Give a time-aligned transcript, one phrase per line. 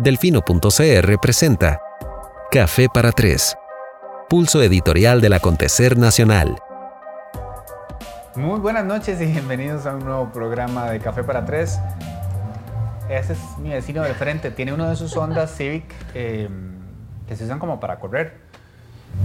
[0.00, 1.80] Delfino.cr presenta
[2.52, 3.56] Café para Tres,
[4.28, 6.56] pulso editorial del acontecer nacional.
[8.36, 11.80] Muy buenas noches y bienvenidos a un nuevo programa de Café para Tres.
[13.08, 16.48] Ese es mi vecino del frente, tiene uno de sus ondas Civic eh,
[17.26, 18.36] que se usan como para correr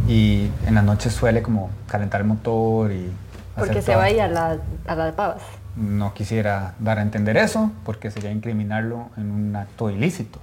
[0.08, 3.12] y en las noches suele como calentar el motor y...
[3.56, 5.44] Porque se va a ir a la, a la de pavas.
[5.76, 10.40] No quisiera dar a entender eso porque sería incriminarlo en un acto ilícito.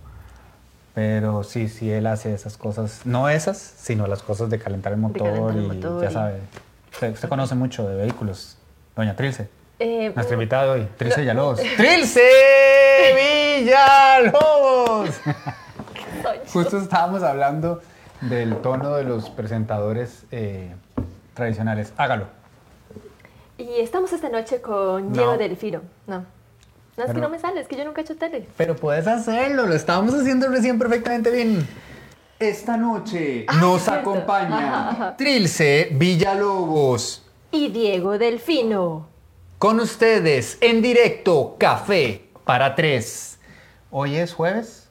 [0.94, 4.98] Pero sí, sí, él hace esas cosas, no esas, sino las cosas de calentar el
[4.98, 6.40] motor, y ya sabe.
[6.92, 8.56] Usted, conoce mucho de vehículos,
[8.96, 9.48] doña Trilce.
[9.78, 11.60] Eh, Nuestra invitada hoy, Trilce Villalobos.
[11.76, 12.20] ¡Trilce
[13.60, 15.10] Villalobos!
[16.52, 17.80] Justo estábamos hablando
[18.20, 20.74] del tono de los presentadores eh,
[21.34, 21.92] tradicionales.
[21.96, 22.26] Hágalo.
[23.56, 25.82] Y estamos esta noche con Diego Delfino.
[26.06, 26.24] No.
[27.00, 28.46] No, es que no me sale, es que yo nunca he hecho tele.
[28.58, 31.66] Pero puedes hacerlo, lo estábamos haciendo recién perfectamente bien.
[32.38, 37.26] Esta noche ah, nos acompaña Trilce Villalobos.
[37.52, 39.06] Y Diego Delfino.
[39.58, 43.38] Con ustedes, en directo, Café para Tres.
[43.90, 44.90] Hoy es jueves.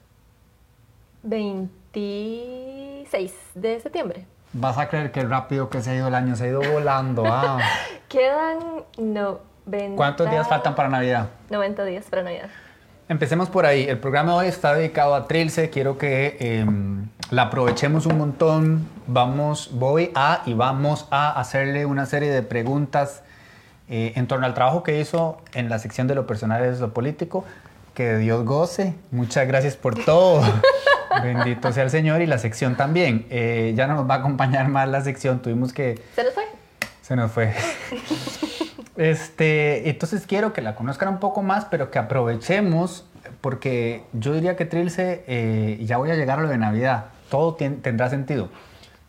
[1.22, 4.26] 26 de septiembre.
[4.54, 7.24] Vas a creer que rápido que se ha ido el año, se ha ido volando.
[7.28, 7.60] Ah.
[8.10, 8.58] Quedan
[9.70, 9.96] 90.
[9.96, 11.30] ¿Cuántos días faltan para Navidad?
[11.50, 12.50] 90 días para Navidad.
[13.08, 13.86] Empecemos por ahí.
[13.90, 15.72] El programa de hoy está dedicado a Trilce.
[15.72, 18.88] Quiero que em, la aprovechemos un montón.
[19.08, 23.24] Vamos, voy a y vamos a hacerle una serie de preguntas
[23.90, 26.94] eh, en torno al trabajo que hizo en la sección de lo personal es lo
[26.94, 27.46] político.
[27.96, 28.94] Que Dios goce.
[29.10, 30.44] Muchas gracias por todo.
[31.24, 33.26] Bendito sea el Señor y la sección también.
[33.32, 36.00] Eh, ya no nos va a acompañar más la sección, tuvimos que...
[36.16, 36.44] ¿Se nos fue?
[37.02, 37.54] Se nos fue.
[39.00, 43.06] Este, entonces quiero que la conozcan un poco más, pero que aprovechemos,
[43.40, 47.56] porque yo diría que Trilce, eh, ya voy a llegar a lo de Navidad, todo
[47.56, 48.50] tendrá sentido.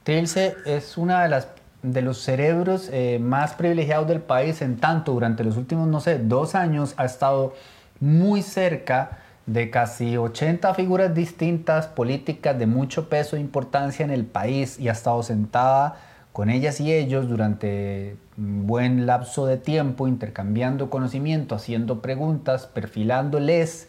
[0.04, 1.48] Trilce es una de las
[1.82, 6.18] de los cerebros eh, más privilegiados del país, en tanto durante los últimos, no sé,
[6.18, 7.54] dos años ha estado
[7.98, 14.24] muy cerca de casi 80 figuras distintas, políticas de mucho peso e importancia en el
[14.24, 15.96] país y ha estado sentada
[16.32, 23.88] con ellas y ellos durante buen lapso de tiempo, intercambiando conocimiento, haciendo preguntas, perfilándoles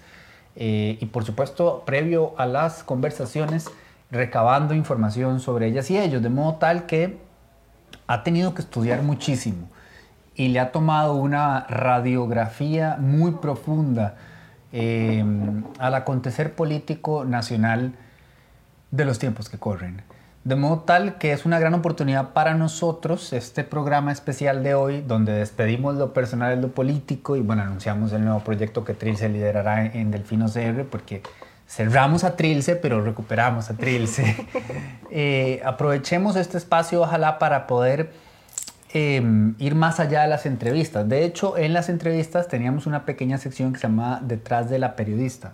[0.57, 3.69] eh, y por supuesto previo a las conversaciones
[4.11, 7.17] recabando información sobre ellas y ellos, de modo tal que
[8.07, 9.69] ha tenido que estudiar muchísimo
[10.35, 14.15] y le ha tomado una radiografía muy profunda
[14.73, 15.23] eh,
[15.79, 17.93] al acontecer político nacional
[18.91, 20.01] de los tiempos que corren.
[20.43, 25.01] De modo tal que es una gran oportunidad para nosotros este programa especial de hoy,
[25.01, 29.29] donde despedimos lo personal de lo político y bueno, anunciamos el nuevo proyecto que Trilce
[29.29, 31.21] liderará en Delfino CR, porque
[31.67, 34.47] cerramos a Trilce, pero recuperamos a Trilce.
[35.13, 38.13] Eh, aprovechemos este espacio, ojalá, para poder
[38.93, 41.07] Em, ir más allá de las entrevistas.
[41.07, 44.97] De hecho, en las entrevistas teníamos una pequeña sección que se llama Detrás de la
[44.97, 45.53] periodista.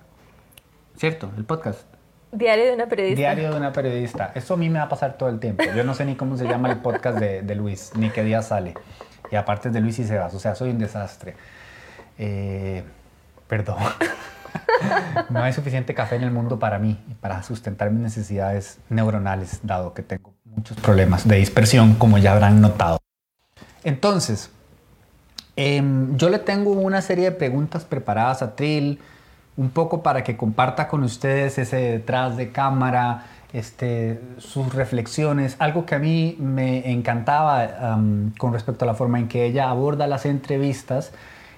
[0.98, 1.32] ¿Cierto?
[1.38, 1.97] El podcast.
[2.32, 3.18] Diario de una periodista.
[3.18, 4.32] Diario de una periodista.
[4.36, 5.64] Eso a mí me va a pasar todo el tiempo.
[5.76, 8.74] Yo no sé ni cómo se llama el podcast de, Luis, ni qué día sale.
[9.32, 10.34] Y aparte es de Luis y Sebas.
[10.34, 11.36] O sea, soy un desastre.
[12.18, 12.84] Eh,
[13.48, 13.78] perdón.
[15.30, 19.94] No hay suficiente café en el mundo para mí, para sustentar mis necesidades neuronales, dado
[19.94, 23.00] que tengo muchos problemas de dispersión, como ya habrán notado.
[23.84, 24.50] Entonces,
[25.56, 29.00] em, yo le tengo una serie de preguntas preparadas a Trill,
[29.58, 35.56] un poco para que comparta con ustedes ese detrás de cámara, este, sus reflexiones.
[35.60, 37.98] Algo que a mí me encantaba
[38.38, 41.12] con respecto a la forma en que ella aborda las entrevistas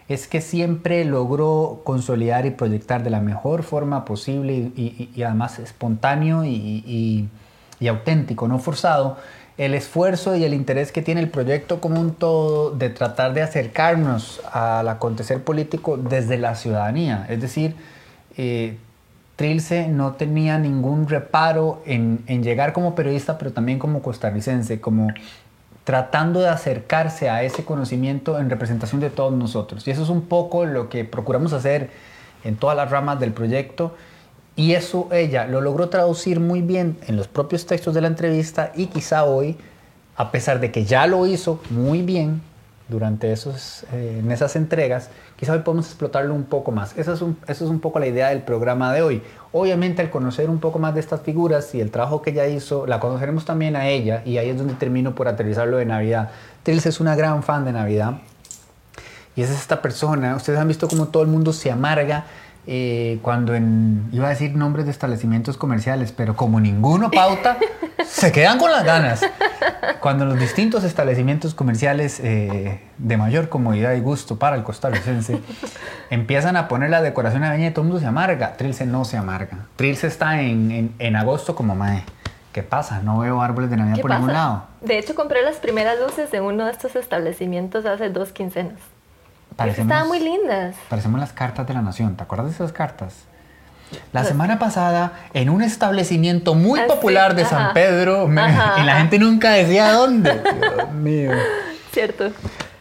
[0.07, 6.45] es que siempre logró consolidar y proyectar de la mejor forma posible y, además espontáneo
[6.45, 7.29] y, y
[7.87, 9.17] auténtico, no forzado,
[9.57, 13.41] el esfuerzo y el interés que tiene el proyecto como un todo de tratar de
[13.41, 17.25] acercarnos al acontecer político desde la ciudadanía.
[17.29, 17.75] Es decir,
[18.37, 18.77] eh,
[19.35, 25.07] Trilce no tenía ningún reparo en, llegar como periodista, pero también como costarricense, como
[25.83, 29.87] tratando de acercarse a ese conocimiento en representación de todos nosotros.
[29.87, 31.89] Y eso es un poco lo que procuramos hacer
[32.43, 33.95] en todas las ramas del proyecto
[34.59, 38.73] y eso ella lo logró traducir muy bien en los propios textos de la entrevista
[38.75, 39.55] y quizá hoy,
[40.17, 42.41] a pesar de que ya lo hizo muy bien
[42.89, 46.97] durante esos, eh, en esas entregas, quizá hoy podemos explotarlo un poco más.
[46.97, 49.23] Esa es un, eso es un poco la idea del programa de hoy.
[49.53, 52.85] Obviamente al conocer un poco más de estas figuras y el trabajo que ella hizo,
[52.85, 56.31] la conoceremos también a ella y ahí es donde termino por aterrizarlo de Navidad.
[56.63, 58.17] Trilce es una gran fan de Navidad
[59.37, 62.25] y es esta persona, ustedes han visto cómo todo el mundo se amarga
[62.67, 67.57] eh, cuando en, iba a decir nombres de establecimientos comerciales, pero como ninguno pauta,
[68.05, 69.21] se quedan con las ganas.
[70.01, 75.39] Cuando los distintos establecimientos comerciales eh, de mayor comodidad y gusto para el costarricense
[76.09, 79.17] empiezan a poner la decoración navideña y todo el mundo se amarga, Trilce no se
[79.17, 79.65] amarga.
[79.75, 82.03] Trilce está en, en, en agosto como mae.
[82.51, 83.01] ¿Qué pasa?
[83.01, 84.63] No veo árboles de Navidad por ningún lado.
[84.81, 88.79] De hecho, compré las primeras luces de uno de estos establecimientos hace dos quincenas.
[89.67, 90.75] Estaban muy lindas.
[90.89, 92.15] Parecemos las cartas de la nación.
[92.15, 93.25] ¿Te acuerdas de esas cartas?
[94.13, 99.17] La semana pasada, en un establecimiento muy ah, popular de San Pedro, y la gente
[99.17, 100.41] nunca decía dónde.
[100.75, 101.31] Dios mío.
[101.91, 102.31] Cierto.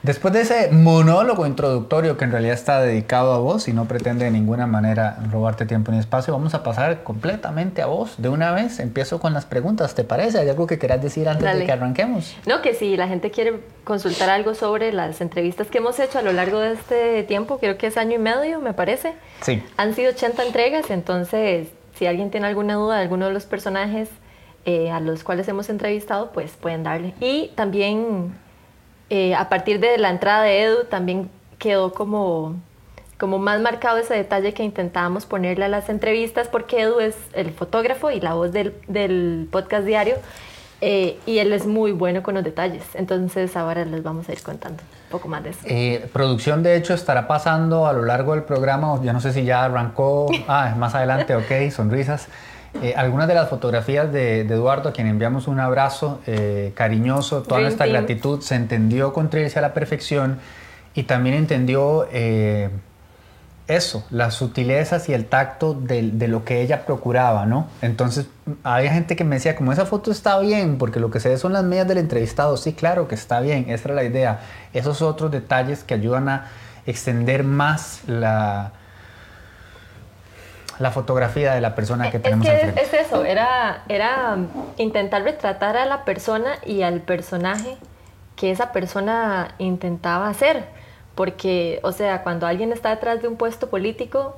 [0.09, 4.25] Después de ese monólogo introductorio que en realidad está dedicado a vos y no pretende
[4.25, 8.15] de ninguna manera robarte tiempo ni espacio, vamos a pasar completamente a vos.
[8.17, 10.39] De una vez empiezo con las preguntas, ¿te parece?
[10.39, 12.35] ¿Hay algo que quieras decir antes de que arranquemos?
[12.47, 16.23] No, que si la gente quiere consultar algo sobre las entrevistas que hemos hecho a
[16.23, 19.13] lo largo de este tiempo, creo que es año y medio, me parece.
[19.43, 19.63] Sí.
[19.77, 21.69] Han sido 80 entregas, entonces
[21.99, 24.09] si alguien tiene alguna duda de alguno de los personajes
[24.65, 27.13] eh, a los cuales hemos entrevistado, pues pueden darle.
[27.21, 28.33] Y también
[29.11, 32.57] eh, a partir de la entrada de Edu también quedó como,
[33.19, 37.53] como más marcado ese detalle que intentábamos ponerle a las entrevistas porque Edu es el
[37.53, 40.17] fotógrafo y la voz del, del podcast diario
[40.81, 42.85] eh, y él es muy bueno con los detalles.
[42.95, 45.61] Entonces ahora les vamos a ir contando un poco más de eso.
[45.65, 49.45] Eh, producción de hecho estará pasando a lo largo del programa, ya no sé si
[49.45, 52.29] ya arrancó, ah, más adelante, ok, sonrisas.
[52.83, 57.61] Eh, algunas de las fotografías de, Eduardo, a quien enviamos un abrazo eh, cariñoso, toda
[57.61, 60.39] nuestra gratitud, se entendió con Trilce a la perfección
[60.95, 62.71] y también entendió eh,
[63.67, 67.69] eso, las sutilezas y el tacto de, lo que ella procuraba, ¿no?
[67.83, 68.27] Entonces,
[68.63, 71.37] había gente que me decía, como esa foto está bien, porque lo que se ve
[71.37, 72.57] son las medias del entrevistado.
[72.57, 74.41] Sí, claro que está bien, esa era la idea.
[74.73, 76.47] Esos otros detalles que ayudan a
[76.87, 78.73] extender más la,
[80.79, 84.37] la fotografía de la persona que tenemos es que Es eso, era, era
[84.77, 87.77] intentar retratar a la persona y al personaje
[88.37, 90.65] que esa persona intentaba hacer.
[91.15, 94.37] Porque, o sea, cuando alguien está detrás de un puesto político,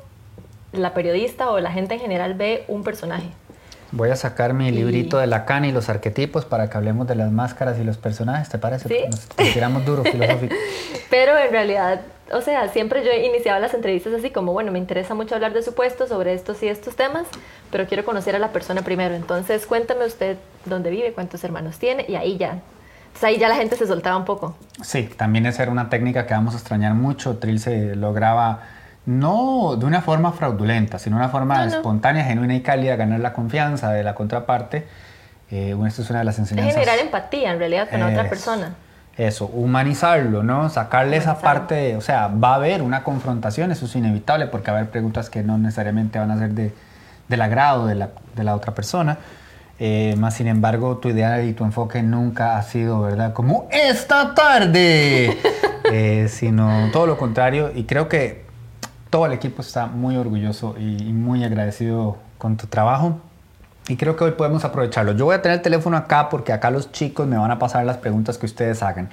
[0.73, 3.29] la periodista o la gente en general ve un personaje.
[3.93, 7.33] Voy a sacar mi librito de Lacan y los arquetipos para que hablemos de las
[7.33, 8.89] máscaras y los personajes, ¿te parece?
[8.89, 9.01] ¿Sí?
[9.11, 10.55] Nos tiramos duro filosófico.
[11.11, 12.01] Pero en realidad
[12.33, 15.63] o sea, siempre yo iniciaba las entrevistas así como, bueno, me interesa mucho hablar de
[15.63, 17.27] su puesto, sobre estos y estos temas,
[17.71, 19.15] pero quiero conocer a la persona primero.
[19.15, 22.61] Entonces, cuéntame usted dónde vive, cuántos hermanos tiene, y ahí ya.
[23.07, 24.57] Entonces, ahí ya la gente se soltaba un poco.
[24.83, 27.39] Sí, también esa era una técnica que vamos a extrañar mucho.
[27.39, 28.63] Trill se lograba
[29.07, 33.33] no de una forma fraudulenta, sino de una forma espontánea, genuina y cálida, ganar la
[33.33, 34.87] confianza de la contraparte.
[35.51, 36.75] Eh, esto es una de las enseñanzas.
[36.75, 38.75] generar empatía, en realidad, con otra persona
[39.27, 40.71] eso, humanizarlo, ¿no?
[40.71, 44.79] Sacarle esa parte, o sea, va a haber una confrontación, eso es inevitable porque va
[44.79, 46.73] a haber preguntas que no necesariamente van a ser de,
[47.29, 49.19] del agrado de la, de la otra persona.
[49.79, 53.35] Eh, más sin embargo, tu idea y tu enfoque nunca ha sido, ¿verdad?
[53.35, 55.39] Como esta tarde,
[55.93, 57.73] eh, sino todo lo contrario.
[57.75, 58.45] Y creo que
[59.11, 63.21] todo el equipo está muy orgulloso y muy agradecido con tu trabajo.
[63.89, 65.13] Y creo que hoy podemos aprovecharlo.
[65.13, 67.85] Yo voy a tener el teléfono acá porque acá los chicos me van a pasar
[67.85, 69.09] las preguntas que ustedes hagan.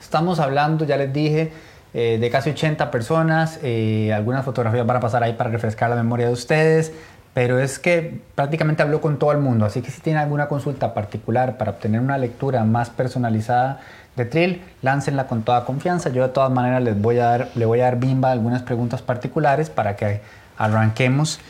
[0.00, 1.52] Estamos hablando, ya les dije,
[1.94, 3.58] eh, de casi 80 personas.
[3.62, 6.92] Eh, algunas fotografías van a pasar ahí para refrescar la memoria de ustedes.
[7.34, 9.64] Pero es que prácticamente habló con todo el mundo.
[9.64, 13.80] Así que si tienen alguna consulta particular para obtener una lectura más personalizada
[14.16, 16.10] de Trill, láncenla con toda confianza.
[16.10, 19.00] Yo de todas maneras les voy a dar, le voy a dar bimba algunas preguntas
[19.00, 20.20] particulares para que
[20.58, 21.40] arranquemos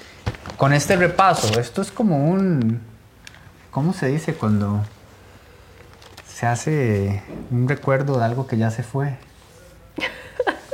[0.57, 2.81] con este repaso, esto es como un,
[3.71, 4.85] ¿cómo se dice cuando
[6.27, 9.17] se hace un recuerdo de algo que ya se fue?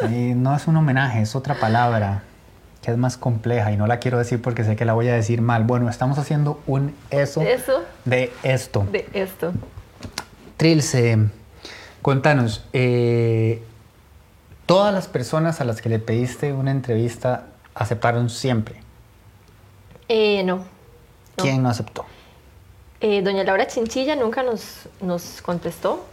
[0.36, 2.22] no es un homenaje, es otra palabra
[2.82, 5.14] que es más compleja y no la quiero decir porque sé que la voy a
[5.14, 5.64] decir mal.
[5.64, 7.40] Bueno, estamos haciendo un eso,
[8.04, 8.86] de esto.
[8.90, 9.52] De esto.
[10.56, 11.18] Trilce,
[12.02, 13.62] contanos, eh,
[14.66, 18.87] todas las personas a las que le pediste una entrevista aceptaron siempre.
[20.08, 20.64] Eh, no,
[21.36, 22.04] ¿Quién no aceptó?
[23.00, 26.04] Eh, doña Laura Chinchilla nunca nos, nos contestó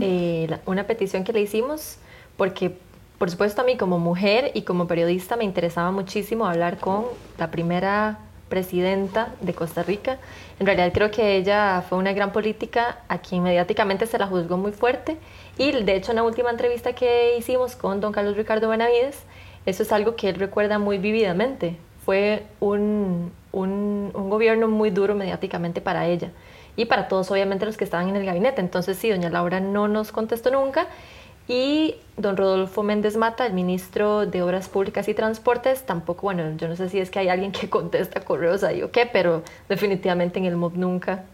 [0.00, 1.98] eh, una petición que le hicimos
[2.36, 2.76] porque,
[3.18, 7.04] por supuesto, a mí como mujer y como periodista me interesaba muchísimo hablar con
[7.38, 10.18] la primera presidenta de Costa Rica.
[10.58, 14.56] En realidad creo que ella fue una gran política a quien mediáticamente se la juzgó
[14.56, 15.16] muy fuerte
[15.56, 19.22] y de hecho en la última entrevista que hicimos con don Carlos Ricardo Benavides,
[19.66, 25.80] eso es algo que él recuerda muy vividamente fue un, un, gobierno muy duro mediáticamente
[25.80, 26.30] para ella
[26.76, 28.60] y para todos, obviamente, los que estaban en el gabinete.
[28.60, 30.86] Entonces, sí, doña Laura no nos contestó nunca.
[31.46, 36.68] Y don Rodolfo Méndez Mata, el ministro de Obras Públicas y Transportes, tampoco, bueno, yo
[36.68, 40.38] no sé si es que hay alguien que contesta correos ahí o qué, pero definitivamente
[40.38, 41.24] en el MOB nunca,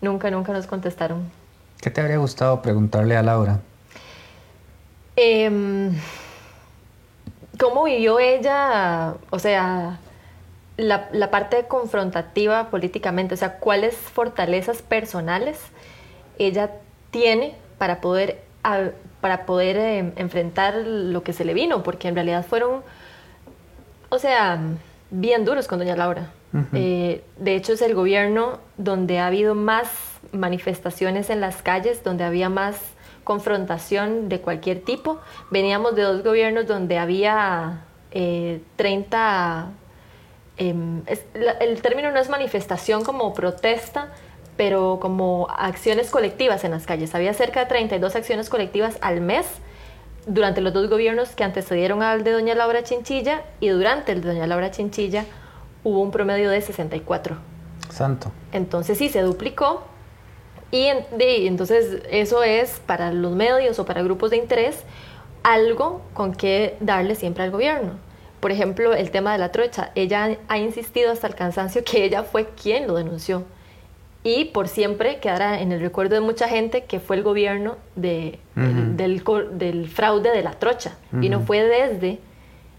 [0.00, 1.30] nunca, nunca nos contestaron.
[1.80, 3.60] ¿Qué te habría gustado preguntarle a Laura?
[5.14, 5.92] Em,
[7.62, 10.00] ¿Cómo vivió ella, o sea,
[10.76, 13.34] la, la, parte confrontativa políticamente?
[13.34, 15.60] O sea, ¿cuáles fortalezas personales
[16.38, 16.72] ella
[17.12, 18.40] tiene para poder
[19.20, 22.82] para poder eh, enfrentar lo que se le vino, porque en realidad fueron,
[24.08, 24.58] o sea,
[25.10, 26.30] bien duros con doña Laura.
[26.74, 29.88] Eh, de hecho, es el gobierno donde ha habido más
[30.32, 32.76] manifestaciones en las calles, donde había más
[33.24, 35.18] confrontación de cualquier tipo.
[35.50, 39.70] Veníamos de dos gobiernos donde había 30...
[40.58, 41.02] Eh, em,
[41.60, 44.08] el término no es manifestación como protesta,
[44.56, 47.14] pero como acciones colectivas en las calles.
[47.14, 49.46] Había cerca de 32 acciones colectivas al mes
[50.26, 54.28] durante los dos gobiernos que antecedieron al de doña Laura Chinchilla y durante el de
[54.28, 55.24] doña Laura Chinchilla
[55.84, 57.36] hubo un promedio de 64.
[57.88, 58.30] Santo.
[58.52, 59.82] Entonces sí, se duplicó
[60.72, 60.88] y,
[61.46, 64.82] entonces eso es para los medios o para grupos de interés
[65.42, 67.92] algo con que darle siempre al gobierno.
[68.40, 69.90] Por ejemplo, el tema de la trocha.
[69.94, 73.44] Ella ha insistido hasta el cansancio que ella fue quien lo denunció
[74.24, 78.38] y por siempre quedará en el recuerdo de mucha gente que fue el gobierno de,
[78.54, 82.18] del, del, fraude de la trocha y no fue desde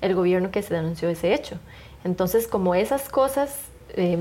[0.01, 1.59] el gobierno que se denunció ese hecho.
[2.03, 3.57] Entonces, como esas cosas,
[3.95, 4.17] eh,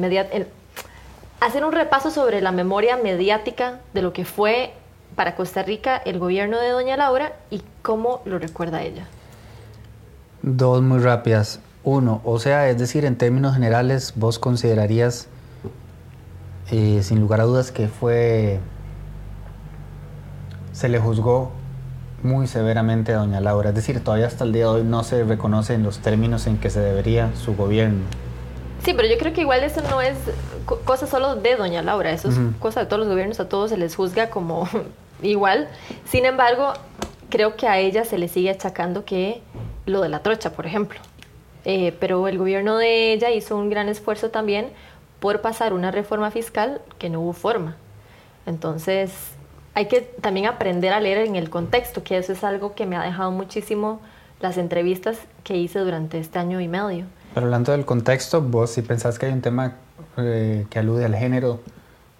[1.42, 4.74] hacer un repaso sobre la memoria mediática de lo que fue
[5.16, 9.06] para Costa Rica el gobierno de Doña Laura y cómo lo recuerda ella.
[10.42, 11.60] Dos muy rápidas.
[11.84, 15.26] Uno, o sea, es decir, en términos generales, vos considerarías
[16.70, 18.60] eh, sin lugar a dudas que fue,
[20.72, 21.50] se le juzgó
[22.22, 23.70] muy severamente a doña Laura.
[23.70, 26.58] Es decir, todavía hasta el día de hoy no se reconoce en los términos en
[26.58, 28.04] que se debería su gobierno.
[28.84, 30.16] Sí, pero yo creo que igual eso no es
[30.84, 33.76] cosa solo de doña Laura, eso es cosa de todos los gobiernos, a todos se
[33.76, 34.68] les juzga como
[35.22, 35.68] igual.
[36.04, 36.72] Sin embargo,
[37.30, 39.40] creo que a ella se le sigue achacando que
[39.86, 40.98] lo de la trocha, por ejemplo.
[41.64, 44.70] Eh, pero el gobierno de ella hizo un gran esfuerzo también
[45.20, 47.76] por pasar una reforma fiscal que no hubo forma.
[48.46, 49.12] Entonces,
[49.74, 52.96] hay que también aprender a leer en el contexto, que eso es algo que me
[52.96, 54.00] ha dejado muchísimo
[54.40, 57.06] las entrevistas que hice durante este año y medio.
[57.34, 59.74] Pero hablando del contexto, vos si pensás que hay un tema
[60.16, 61.60] eh, que alude al género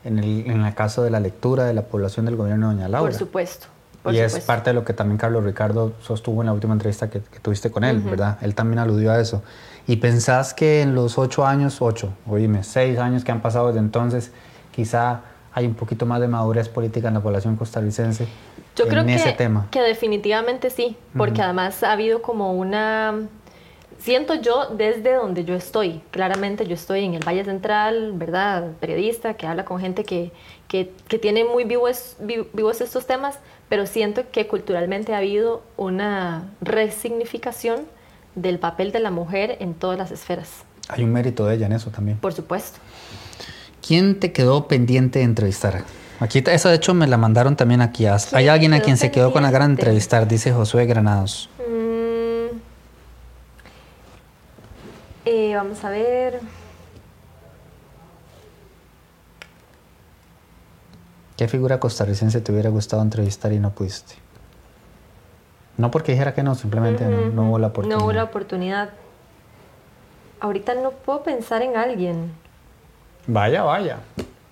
[0.04, 2.88] en el, en el caso de la lectura de la población del gobierno de Doña
[2.88, 3.10] Laura.
[3.10, 3.66] Por supuesto.
[4.10, 7.20] y es parte de lo que también Carlos Ricardo sostuvo en la última entrevista que,
[7.20, 8.38] tuviste con él, ¿verdad?
[8.40, 9.42] Él también aludió a eso.
[9.86, 13.80] ¿Y pensás que en los ocho años, ocho, oíme, seis años que han pasado desde
[13.80, 14.32] entonces,
[14.72, 18.26] quizá hay un poquito más de madurez política en la población costarricense
[18.74, 19.66] Yo creo que, ese tema?
[19.70, 23.28] que definitivamente sí, porque además ha habido como una...
[24.02, 28.72] Siento yo desde donde yo estoy, claramente yo estoy en el Valle Central, ¿verdad?
[28.80, 30.32] Periodista que habla con gente que,
[30.66, 36.50] que, que tiene muy vivos, vivos estos temas, pero siento que culturalmente ha habido una
[36.60, 37.82] resignificación
[38.34, 40.64] del papel de la mujer en todas las esferas.
[40.88, 42.18] Hay un mérito de ella en eso también.
[42.18, 42.80] Por supuesto.
[43.86, 45.84] ¿Quién te quedó pendiente de entrevistar?
[46.18, 48.06] Aquí, eso de hecho me la mandaron también aquí.
[48.06, 51.48] Hay alguien a quien se quedó con la gran entrevistar, dice Josué Granados.
[51.68, 52.01] Mm.
[55.24, 56.40] Eh, vamos a ver.
[61.36, 64.14] ¿Qué figura costarricense te hubiera gustado entrevistar y no pudiste?
[65.76, 67.98] No porque dijera que no, simplemente no, hubo la oportunidad.
[67.98, 68.90] No hubo la oportunidad.
[70.40, 72.32] Ahorita no puedo pensar en alguien.
[73.26, 74.00] Vaya, vaya.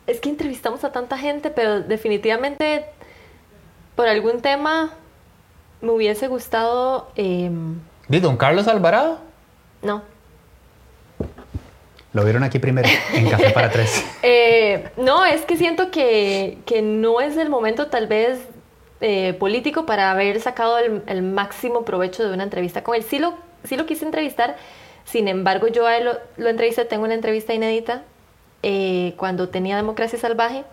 [0.07, 2.87] Es que entrevistamos a tanta gente, pero definitivamente
[3.95, 4.91] por algún tema
[5.83, 7.09] me hubiese gustado...
[7.17, 7.51] Eh...
[8.09, 9.19] don Carlos Alvarado?
[9.83, 10.03] No.
[12.13, 14.05] Lo vieron aquí primero, en Café para Tres.
[14.23, 18.39] Eh, no, es que siento que, que no es el momento tal vez
[19.01, 23.03] eh, político para haber sacado el, máximo provecho de una entrevista con él.
[23.03, 24.57] Sí lo, sí lo quise entrevistar,
[25.05, 28.03] sin embargo yo a él lo, lo entrevisté, tengo una entrevista inédita
[28.63, 30.65] eh, cuando tenía Democracia Salvaje.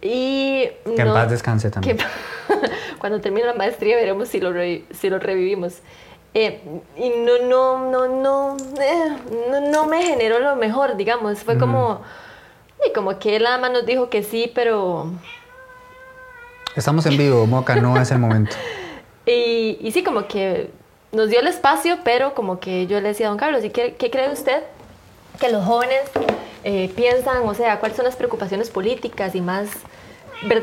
[0.00, 1.98] Y que en paz descanse también.
[2.98, 4.52] cuando termine la maestría veremos si lo,
[4.90, 5.80] si lo revivimos.
[6.40, 6.60] Eh,
[6.96, 8.56] y no, no, no, no,
[9.50, 11.40] no, no, me generó lo mejor, digamos.
[11.40, 12.00] Fue como,
[12.88, 15.10] y como que él nada más nos dijo que sí, pero
[16.76, 18.54] Estamos en vivo, Moca, no es el momento.
[19.26, 20.70] y, y, sí, como que
[21.10, 23.96] nos dio el espacio, pero como que yo le decía a don Carlos, ¿y qué,
[23.96, 24.62] cree usted
[25.40, 26.02] que los jóvenes
[26.62, 27.38] eh, piensan?
[27.48, 29.70] O sea, ¿cuáles son las preocupaciones políticas y más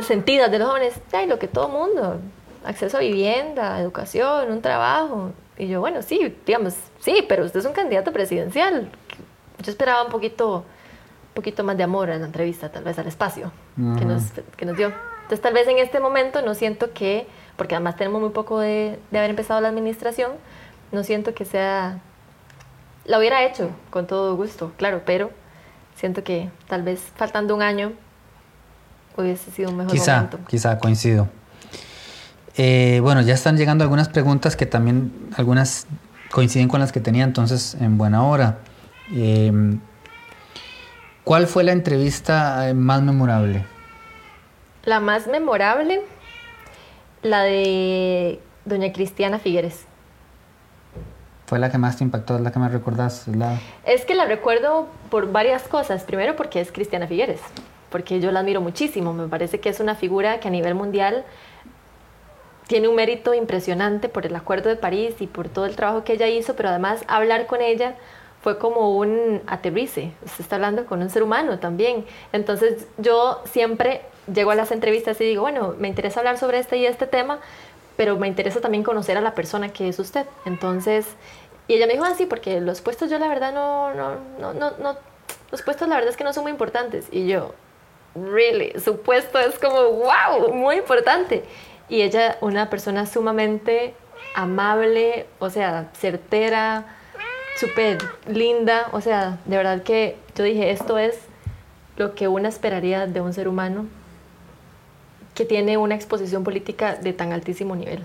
[0.08, 0.94] sentidas de los jóvenes?
[1.12, 2.22] Ay, lo que todo mundo.
[2.64, 5.34] acceso a vivienda, educación, un trabajo.
[5.58, 8.90] Y yo, bueno, sí, digamos, sí, pero usted es un candidato presidencial.
[9.64, 13.08] Yo esperaba un poquito, un poquito más de amor en la entrevista, tal vez al
[13.08, 13.52] espacio
[13.98, 14.24] que, nos,
[14.58, 14.88] que nos dio.
[14.88, 19.00] Entonces, tal vez en este momento no siento que, porque además tenemos muy poco de,
[19.12, 20.34] de haber empezado la administración,
[20.92, 22.00] no siento que sea...
[23.06, 25.30] La hubiera hecho con todo gusto, claro, pero
[25.96, 27.94] siento que tal vez faltando un año
[29.16, 30.40] hubiese sido un mejor quizá, momento.
[30.48, 31.28] Quizá, coincido.
[32.58, 35.88] Eh, bueno, ya están llegando algunas preguntas que también algunas
[36.32, 38.60] coinciden con las que tenía entonces en buena hora.
[39.14, 39.52] Eh,
[41.24, 43.66] ¿Cuál fue la entrevista eh, más memorable?
[44.84, 46.02] La más memorable,
[47.24, 49.86] la de doña Cristiana Figueres.
[51.48, 52.36] ¿Fue la que más te impactó?
[52.36, 53.28] ¿Es la que más recordás?
[53.28, 53.60] ¿Es, la...
[53.86, 56.04] es que la recuerdo por varias cosas.
[56.04, 57.40] Primero porque es Cristiana Figueres,
[57.90, 59.12] porque yo la admiro muchísimo.
[59.14, 61.26] Me parece que es una figura que a nivel mundial
[62.68, 66.14] tiene un mérito impresionante por el Acuerdo de París y por todo el trabajo que
[66.14, 67.96] ella hizo, pero además hablar con ella
[68.42, 70.12] fue como un aterrice.
[70.24, 72.06] Usted está hablando con un ser humano también.
[72.32, 76.78] Entonces yo siempre llego a las entrevistas y digo, bueno, me interesa hablar sobre este
[76.78, 77.40] y este tema,
[77.98, 80.26] pero me interesa también conocer a la persona que es usted.
[80.46, 81.08] Entonces,
[81.68, 84.72] y ella me dijo así, porque los puestos yo la verdad no, no, no, no,
[84.78, 84.96] no,
[85.52, 87.08] los puestos la verdad es que no son muy importantes.
[87.12, 87.54] Y yo,
[88.14, 91.44] really, su puesto es como, wow, muy importante.
[91.90, 93.94] Y ella, una persona sumamente
[94.36, 96.86] amable, o sea, certera,
[97.60, 101.16] súper linda, o sea, de verdad que yo dije, esto es
[101.98, 103.86] lo que una esperaría de un ser humano
[105.34, 108.04] que tiene una exposición política de tan altísimo nivel.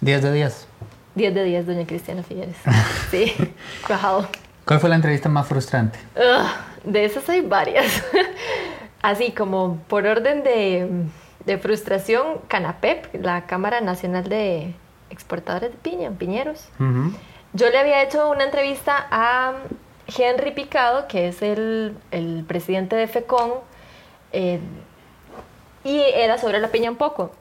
[0.00, 0.66] 10 de 10.
[1.14, 2.56] 10 de 10, doña Cristiana Figueres.
[3.10, 3.34] Sí,
[3.86, 4.28] cuajado.
[4.64, 5.98] ¿Cuál fue la entrevista más frustrante?
[6.14, 8.04] Uh, de esas hay varias.
[9.02, 10.88] Así como por orden de,
[11.50, 14.74] de, frustración, Canapep, la Cámara Nacional de
[15.10, 16.68] Exportadores de Piña, Piñeros.
[16.78, 17.12] Uh -huh.
[17.52, 19.54] Yo le había hecho una entrevista a
[20.06, 23.52] Henry Picado, que es el, el presidente de FECON,
[24.32, 24.60] eh,
[25.84, 27.32] y era sobre la piña un poco.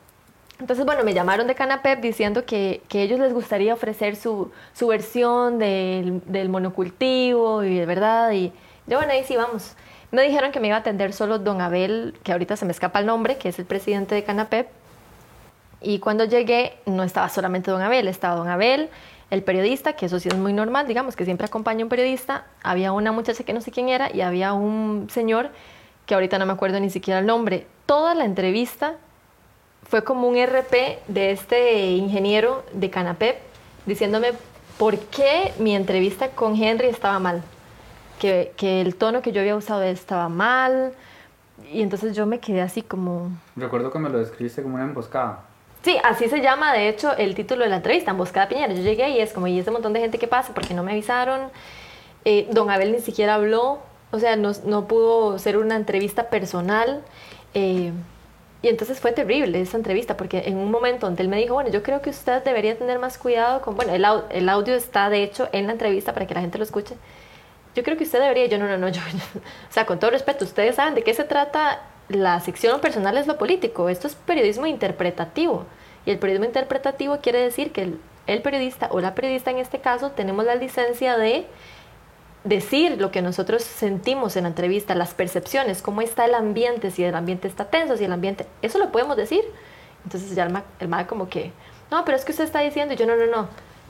[0.60, 4.88] Entonces, bueno, me llamaron de Canapep diciendo que, que ellos les gustaría ofrecer su, su
[4.88, 8.32] versión del, del, monocultivo y de verdad.
[8.32, 8.52] Y
[8.86, 9.76] yo, bueno, ahí sí vamos.
[10.12, 13.00] Me dijeron que me iba a atender solo don Abel, que ahorita se me escapa
[13.00, 14.68] el nombre, que es el presidente de Canapep.
[15.82, 18.90] Y cuando llegué, no estaba solamente don Abel, estaba don Abel,
[19.30, 22.46] el periodista, que eso sí es muy normal, digamos, que siempre acompaña a un periodista.
[22.64, 25.52] Había una muchacha que no sé quién era y había un señor
[26.06, 27.68] que ahorita no me acuerdo ni siquiera el nombre.
[27.86, 28.96] Toda la entrevista
[29.84, 33.38] fue como un RP de este ingeniero de Canapep
[33.86, 34.34] diciéndome
[34.80, 37.44] por qué mi entrevista con Henry estaba mal,
[38.20, 40.94] que, que, el tono que yo había usado estaba mal,
[41.72, 43.32] y entonces yo me quedé así como...
[43.56, 45.44] Recuerdo que me lo describiste como una emboscada.
[45.84, 48.74] Sí, así se llama de hecho el título de la entrevista, Emboscada Piñera.
[48.74, 50.54] Yo llegué y es como, ¿y ese montón de gente que pasa?
[50.54, 51.50] Porque no me avisaron.
[52.26, 53.80] Eh, don Abel ni siquiera habló,
[54.12, 57.02] o sea, no, no pudo ser una entrevista personal.
[57.54, 57.94] Eh,
[58.62, 61.70] y entonces fue terrible esa entrevista, porque en un momento donde él me dijo, bueno,
[61.70, 65.24] yo creo que usted debería tener más cuidado con, bueno, el, el audio está de
[65.24, 66.96] hecho en la entrevista para que la gente lo escuche.
[67.76, 70.46] Yo creo que usted debería, yo no, no, no, yo, o sea, con todo respeto,
[70.46, 74.66] ustedes saben de qué se trata la sección personal es lo político, esto es periodismo
[74.66, 75.66] interpretativo.
[76.06, 79.80] Y el periodismo interpretativo quiere decir que el, el periodista o la periodista en este
[79.80, 81.46] caso tenemos la licencia de
[82.44, 87.04] decir lo que nosotros sentimos en la entrevista, las percepciones, cómo está el ambiente, si
[87.04, 89.44] el ambiente está tenso, si el ambiente, eso lo podemos decir.
[90.06, 91.52] Entonces ya el MAC, el MAC como que,
[91.92, 93.50] no, pero es que usted está diciendo, y yo no, no, no,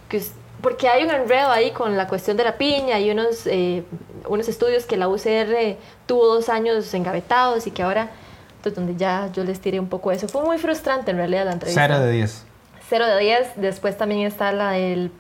[0.10, 0.22] que,
[0.62, 3.84] porque hay un enredo ahí con la cuestión de la piña, hay unos, eh,
[4.28, 8.10] unos estudios que la UCR tuvo dos años engavetados y que ahora,
[8.58, 11.54] entonces donde ya yo les tiré un poco eso, fue muy frustrante en realidad la
[11.54, 11.82] entrevista.
[11.82, 12.46] Cero de 10.
[12.90, 13.48] 0 de 10.
[13.58, 15.12] Después también está la del,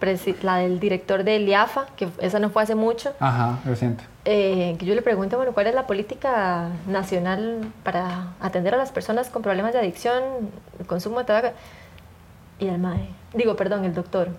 [0.42, 3.14] la del director del IAFA, que esa no fue hace mucho.
[3.20, 4.04] Ajá, reciente.
[4.26, 8.92] Eh, que yo le pregunto, bueno, ¿cuál es la política nacional para atender a las
[8.92, 10.24] personas con problemas de adicción,
[10.88, 11.50] consumo de tabaco?
[12.58, 14.30] Y el MAE, digo, perdón, el doctor.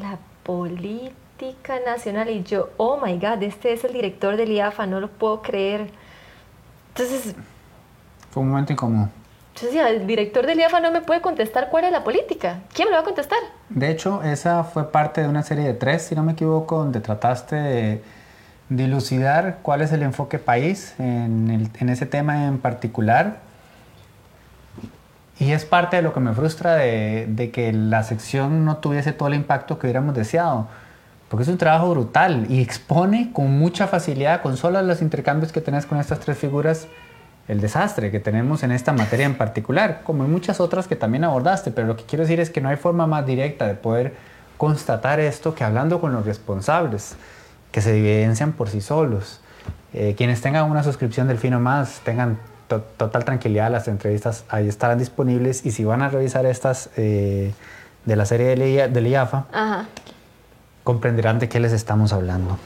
[0.00, 2.30] La política nacional.
[2.30, 5.90] Y yo, oh my God, este es el director del IAFA, no lo puedo creer.
[6.88, 7.34] Entonces...
[8.30, 9.08] Fue un momento incómodo.
[9.54, 12.60] Entonces, ya, el director del IAFA no me puede contestar cuál es la política.
[12.72, 13.38] ¿Quién me lo va a contestar?
[13.68, 17.00] De hecho, esa fue parte de una serie de tres, si no me equivoco, donde
[17.00, 18.02] trataste de
[18.68, 23.47] dilucidar cuál es el enfoque país en, el, en ese tema en particular.
[25.40, 29.28] Y es parte de lo que me frustra de, que la sección no tuviese todo
[29.28, 30.66] el impacto que hubiéramos deseado.
[31.28, 35.60] Porque es un trabajo brutal y expone con mucha facilidad, con solo los intercambios que
[35.60, 36.88] tenés con estas tres figuras,
[37.46, 41.24] el desastre que tenemos en esta materia en particular, como en muchas otras que también
[41.24, 44.14] abordaste, pero lo que quiero decir es que no hay forma más directa de poder
[44.56, 47.16] constatar esto que hablando con los responsables,
[47.70, 49.40] que se evidencian por sí solos.
[49.94, 52.38] Eh, quienes tengan una suscripción del Fino Más, tengan
[52.68, 57.52] total tranquilidad, las entrevistas ahí estarán disponibles y si van a revisar estas eh,
[58.04, 58.56] de la serie
[58.88, 59.46] del IAFA,
[60.84, 62.58] comprenderán de qué les estamos hablando.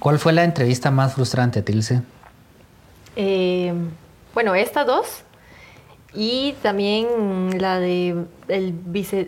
[0.00, 2.02] ¿Cuál fue la entrevista más frustrante, Tilce?
[3.16, 3.72] Eh,
[4.34, 5.22] bueno, estas dos
[6.12, 8.74] y también la de el,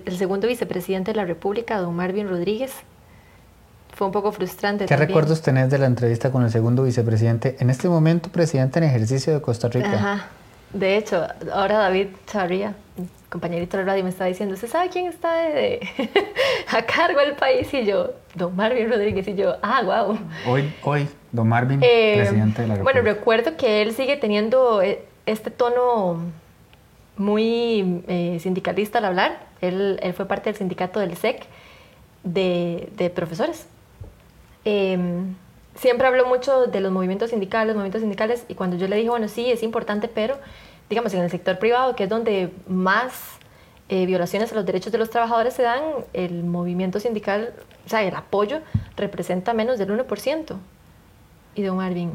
[0.04, 2.72] el segundo vicepresidente de la República, don Marvin Rodríguez.
[3.96, 4.84] Fue un poco frustrante.
[4.84, 8.84] ¿Qué recuerdos tenés de la entrevista con el segundo vicepresidente, en este momento presidente en
[8.84, 9.90] ejercicio de Costa Rica?
[9.90, 10.28] Ajá.
[10.70, 12.74] De hecho, ahora David Charría,
[13.30, 15.80] compañerito de radio, me estaba diciendo, ¿usted sabe quién está de,
[16.72, 17.72] a cargo del país?
[17.72, 20.18] Y yo, don Marvin Rodríguez, y yo, ah, wow.
[20.46, 23.00] Hoy, hoy, don Marvin, eh, presidente de la República.
[23.00, 26.20] Bueno, recuerdo que él sigue teniendo eh, este tono
[27.16, 29.38] muy eh, sindicalista al hablar.
[29.62, 31.46] Él, él, fue parte del sindicato del SEC
[32.24, 33.68] de, de profesores.
[34.68, 35.36] Em,
[35.76, 39.28] siempre habló mucho de los movimientos sindicales, movimientos sindicales, y cuando yo le dije, bueno,
[39.28, 40.36] sí, es importante, pero
[40.90, 43.38] digamos, en el sector privado, que es donde más
[43.88, 45.82] eh, violaciones a los derechos de los trabajadores se dan,
[46.14, 47.54] el movimiento sindical,
[47.86, 48.60] o sea, el apoyo
[48.96, 50.56] representa menos del 1%.
[51.54, 52.12] Y don Marvin.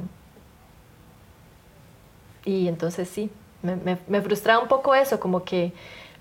[2.44, 3.30] Y entonces sí,
[3.62, 5.72] me, me, me frustraba un poco eso, como que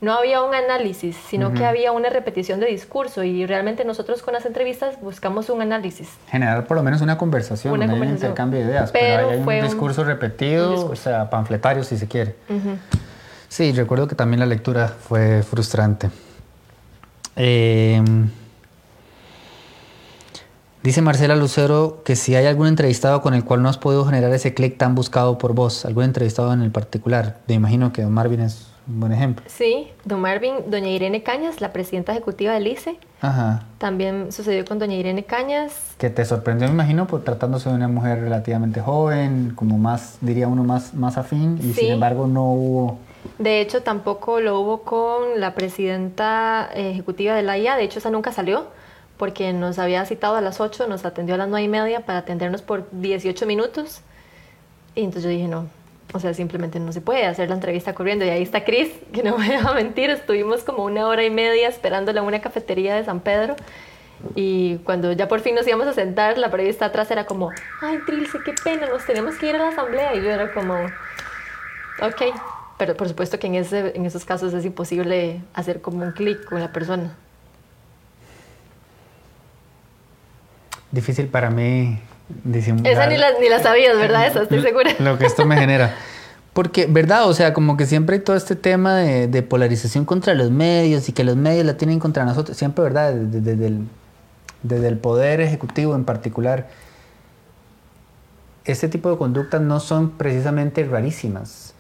[0.01, 4.33] no había un análisis, sino que había una repetición de discurso y realmente nosotros con
[4.33, 6.09] las entrevistas buscamos un análisis.
[6.29, 10.05] Generar por lo menos una conversación, una un intercambio de ideas, pero, hay un discurso
[10.05, 12.35] repetido, o sea, panfletario si se quiere.
[13.49, 16.09] Sí, recuerdo que también la lectura fue frustrante.
[17.37, 18.31] Em,
[20.83, 24.33] dice Marcela Lucero que si hay algún entrevistado con el cual no has podido generar
[24.33, 27.39] ese clic tan buscado por vos, algún entrevistado en el particular.
[27.49, 29.45] Me imagino que Don Marvin es un buen ejemplo.
[29.49, 32.99] Sí, don Marvin, doña Irene Cañas, la presidenta ejecutiva del ICE.
[33.21, 33.65] Ajá.
[33.79, 35.95] También sucedió con doña Irene Cañas.
[35.99, 40.49] Que te sorprendió, me imagino, por tratándose de una mujer relativamente joven, como más, diría
[40.49, 42.99] uno, más, más afín, y sin embargo no hubo...
[43.39, 48.11] De hecho, tampoco lo hubo con la presidenta ejecutiva de la IA, de hecho esa
[48.11, 48.67] nunca salió,
[49.19, 52.21] porque nos había citado a las 8, nos atendió a las 9 y media para
[52.21, 54.01] atendernos por 18 minutos,
[54.95, 55.67] y entonces yo dije, no,
[56.13, 58.25] o sea, simplemente no se puede hacer la entrevista corriendo.
[58.25, 61.31] Y ahí está Cris, que no me va a mentir, estuvimos como una hora y
[61.31, 63.57] media esperándola en una cafetería de San Pedro.
[64.35, 67.99] Y cuando ya por fin nos íbamos a sentar, la periodista atrás era como, ay,
[68.05, 70.15] Trilce, qué pena, nos tenemos que ir a la asamblea.
[70.15, 72.23] Y yo era como, ok.
[72.77, 76.45] Pero por supuesto que en, ese, en esos casos es imposible hacer como un clic
[76.45, 77.15] con la persona.
[80.91, 82.01] Difícil para mí
[82.85, 84.27] esa ni la, ni la sabías, ¿verdad?
[84.27, 84.91] Esa, estoy segura.
[84.99, 85.95] Lo que esto me genera.
[86.53, 87.29] Porque, ¿verdad?
[87.29, 91.13] O sea, como que siempre hay todo este tema de, polarización contra los medios y
[91.13, 92.57] que los medios la tienen contra nosotros.
[92.57, 93.15] Siempre, ¿verdad?
[93.15, 93.87] Desde, el,
[94.63, 96.69] desde el poder ejecutivo en particular.
[98.65, 101.75] Este tipo de conductas no son precisamente rarísimas.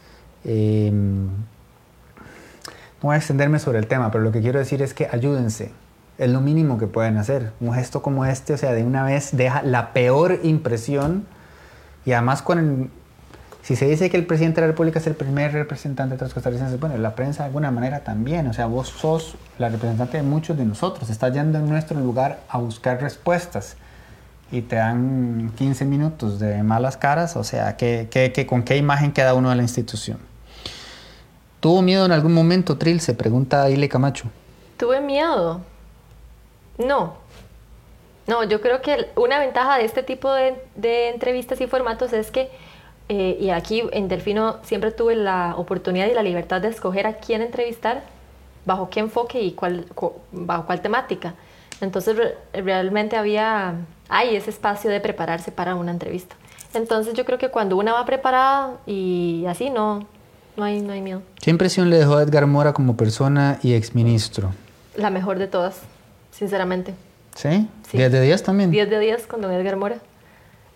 [0.44, 5.08] Em, no voy a extenderme sobre el tema, pero lo que quiero decir es que
[5.10, 5.72] ayúdense
[6.20, 7.52] es lo mínimo que pueden hacer.
[7.60, 11.26] Un gesto como este, o sea, de una vez deja la peor impresión
[12.04, 12.90] y además con
[13.62, 16.96] si se dice que el presidente de la República es el primer representante costarricenses, bueno,
[16.98, 20.64] la prensa de alguna manera también, o sea, vos sos la representante de muchos de
[20.64, 23.76] nosotros, estás yendo en nuestro lugar a buscar respuestas
[24.50, 29.34] y te dan 15 minutos de malas caras, o sea, ¿qué, con qué imagen queda
[29.34, 30.18] uno de la institución?
[31.60, 33.00] ¿Tuvo miedo en algún momento, Trill?
[33.00, 34.30] Se pregunta Ile Camacho.
[34.78, 35.60] Tuve miedo,
[36.78, 37.14] no.
[38.26, 42.48] No, yo creo que una ventaja de este tipo de, entrevistas y formatos es que,
[43.08, 47.14] eh, y aquí en Delfino siempre tuve la oportunidad y la libertad de escoger a
[47.14, 48.04] quién entrevistar,
[48.66, 49.86] bajo qué enfoque y cuál,
[50.30, 51.34] bajo cuál temática.
[51.80, 52.16] Entonces
[52.52, 53.74] realmente había,
[54.08, 56.36] hay ese espacio de prepararse para una entrevista.
[56.72, 60.06] Entonces yo creo que cuando una va preparada y así, no,
[60.56, 61.22] no, hay, no hay miedo.
[61.42, 64.52] ¿Qué impresión le dejó a Edgar Mora como persona y exministro?
[64.94, 65.80] La mejor de todas
[66.40, 66.94] sinceramente.
[67.36, 67.68] ¿Sí?
[67.88, 67.98] sí.
[67.98, 68.70] ¿10 de 10 también?
[68.70, 69.98] 10 de 10 con don Edgar Mora.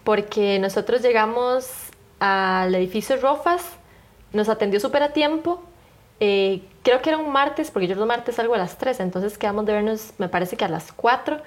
[0.05, 1.66] Porque nosotros llegamos
[2.20, 3.62] al edificio Rofas,
[4.35, 5.62] nos atendió súper a tiempo.
[6.20, 9.38] Eh, creo que era un martes, porque yo los martes salgo a las 3, entonces
[9.38, 11.38] quedamos de vernos, me parece que a las 4.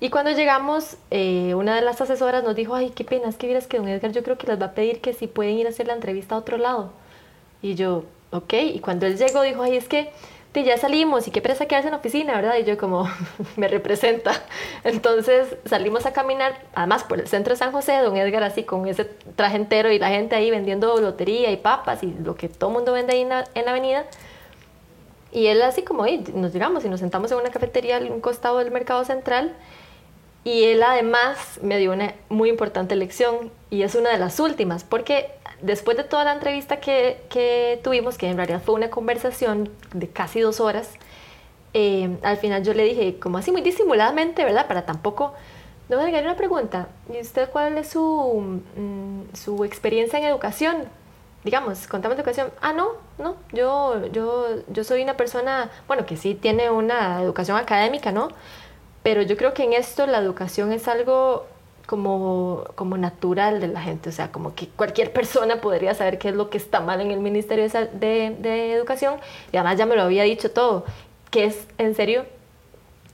[0.00, 3.46] Y cuando llegamos, eh, una de las asesoras nos dijo, ay, qué pena, es que
[3.46, 5.66] vieras que don Edgar yo creo que les va a pedir que si pueden ir
[5.66, 6.90] a hacer la entrevista a otro lado.
[7.60, 8.54] Y yo, ok.
[8.54, 10.10] Y cuando él llegó, dijo, ay, es que
[10.58, 12.56] sí, ya salimos y qué presa quedarse en la oficina, ¿verdad?
[12.58, 13.08] Y yo como,
[13.56, 14.32] me representa.
[14.84, 18.86] Entonces salimos a caminar, además por el centro de San José, don Edgar así con
[18.86, 19.04] ese
[19.36, 22.92] traje entero y la gente ahí vendiendo lotería y papas y lo que todo mundo
[22.92, 24.04] vende ahí en la, en la avenida.
[25.30, 28.20] Y él así como, ahí nos llegamos y nos sentamos en una cafetería al un
[28.20, 29.54] costado del mercado central.
[30.44, 34.82] Y él además me dio una muy importante lección y es una de las últimas,
[34.82, 35.30] porque
[35.62, 40.08] después de toda la entrevista que, que, tuvimos, que en realidad fue una conversación de
[40.08, 40.94] casi dos horas,
[41.74, 44.66] eh, al final yo le dije, como así muy disimuladamente, ¿verdad?
[44.66, 45.34] Para tampoco...
[45.88, 46.88] No me una pregunta.
[47.10, 50.84] ¿Y usted cuál es su, mm, su experiencia en educación?
[51.44, 52.50] Digamos, contamos de educación.
[52.60, 53.36] Ah, no, no.
[53.52, 58.28] Yo, yo, yo soy una persona, bueno, que sí tiene una educación académica, ¿no?
[59.02, 61.46] Pero yo creo que en esto la educación es algo
[61.88, 66.28] como, como natural de la gente, o sea, como que cualquier persona podría saber qué
[66.28, 69.14] es lo que está mal en el Ministerio de, de, Educación.
[69.52, 70.84] Y además ya me lo había dicho todo,
[71.30, 72.26] que es en serio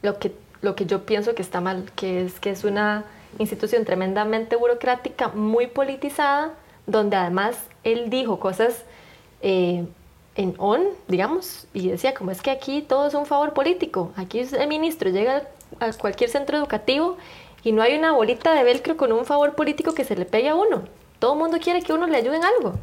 [0.02, 3.04] lo que, lo que yo pienso que está mal, que es que es una
[3.38, 6.54] institución tremendamente burocrática, muy politizada,
[6.88, 8.84] donde además él dijo cosas
[9.40, 9.84] eh,
[10.34, 14.40] en on, digamos, y decía como es que aquí todo es un favor político, aquí
[14.40, 15.44] el ministro llega
[15.78, 17.16] a cualquier centro educativo
[17.64, 20.50] y no hay una bolita de velcro con un favor político que se le pegue
[20.50, 20.82] a uno.
[21.18, 22.74] Todo el mundo quiere que uno le ayude en algo.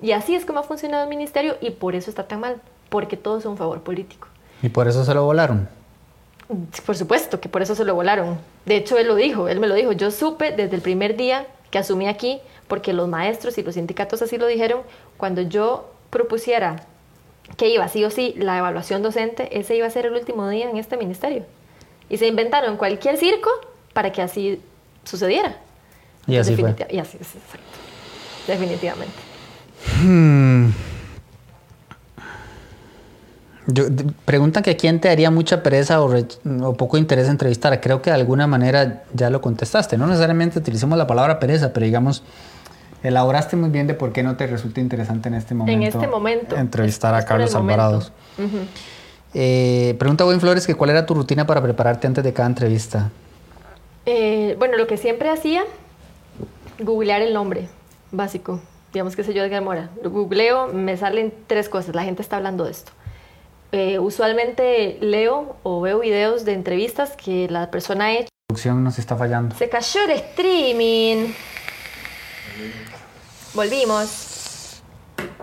[0.00, 3.16] Y así es como ha funcionado el ministerio y por eso está tan mal, porque
[3.16, 4.28] todo es un favor político.
[4.62, 5.68] ¿Y por eso se lo volaron?
[6.86, 8.38] Por supuesto que por eso se lo volaron.
[8.64, 9.92] De hecho, él lo dijo, él me lo dijo.
[9.92, 14.22] Yo supe desde el primer día que asumí aquí, porque los maestros y los sindicatos
[14.22, 14.82] así lo dijeron,
[15.16, 16.84] cuando yo propusiera
[17.56, 20.70] que iba sí o sí la evaluación docente, ese iba a ser el último día
[20.70, 21.44] en este ministerio.
[22.08, 23.50] Y se inventaron cualquier circo
[23.98, 24.60] para que así
[25.02, 25.56] sucediera.
[26.28, 26.72] Y así fue.
[26.88, 27.78] Y así es, exacto.
[28.46, 29.16] Definitivamente.
[30.00, 30.70] Hmm.
[34.24, 37.80] preguntan que quién te daría mucha pereza o, o, poco interés entrevistar.
[37.80, 39.98] Creo que de alguna manera ya lo contestaste.
[39.98, 42.22] No necesariamente utilicemos la palabra pereza, pero digamos,
[43.02, 45.76] elaboraste muy bien de por qué no te resulta interesante en este momento.
[45.76, 46.56] En este momento.
[46.56, 48.12] Entrevistar a Carlos Alvarados.
[49.34, 53.10] Eh, pregunta Wayne Flores que cuál era tu rutina para prepararte antes de cada entrevista.
[54.10, 55.64] Eh, bueno, lo que siempre hacía,
[56.78, 57.68] googlear el nombre
[58.10, 58.58] básico.
[58.90, 59.90] Digamos que sé yo de Mora.
[60.02, 61.94] Lo googleo, me salen tres cosas.
[61.94, 62.90] La gente está hablando de esto.
[63.70, 68.28] Eh, usualmente leo o veo videos de entrevistas que la persona ha hecho.
[68.48, 69.54] La producción nos está fallando.
[69.56, 71.34] Se cayó el streaming.
[73.52, 74.80] Volvimos.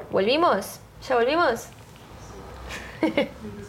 [0.10, 0.80] ¿Volvimos?
[1.08, 1.68] ¿Ya volvimos?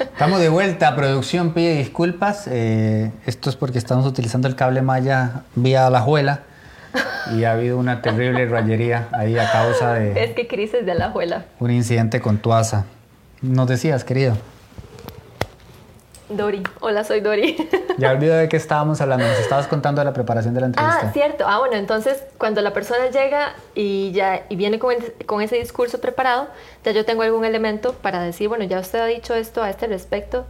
[0.00, 2.48] Estamos de vuelta, producción pide disculpas.
[2.50, 6.40] Eh, esto es porque estamos utilizando el cable malla vía la juela
[7.34, 10.24] y ha habido una terrible rayería ahí a causa de...
[10.24, 11.44] Es que crisis de la juela.
[11.60, 12.86] Un incidente con Tuasa.
[13.42, 14.36] Nos decías, querido.
[16.28, 17.56] Dori, hola, soy Dori.
[17.98, 21.00] Ya olvidé de qué estábamos hablando, nos estabas contando de la preparación de la entrevista.
[21.02, 21.44] Ah, cierto.
[21.48, 24.94] Ah, bueno, entonces cuando la persona llega y ya y viene con,
[25.26, 26.46] con ese discurso preparado,
[26.84, 29.88] ya yo tengo algún elemento para decir, bueno, ya usted ha dicho esto a este
[29.88, 30.46] respecto,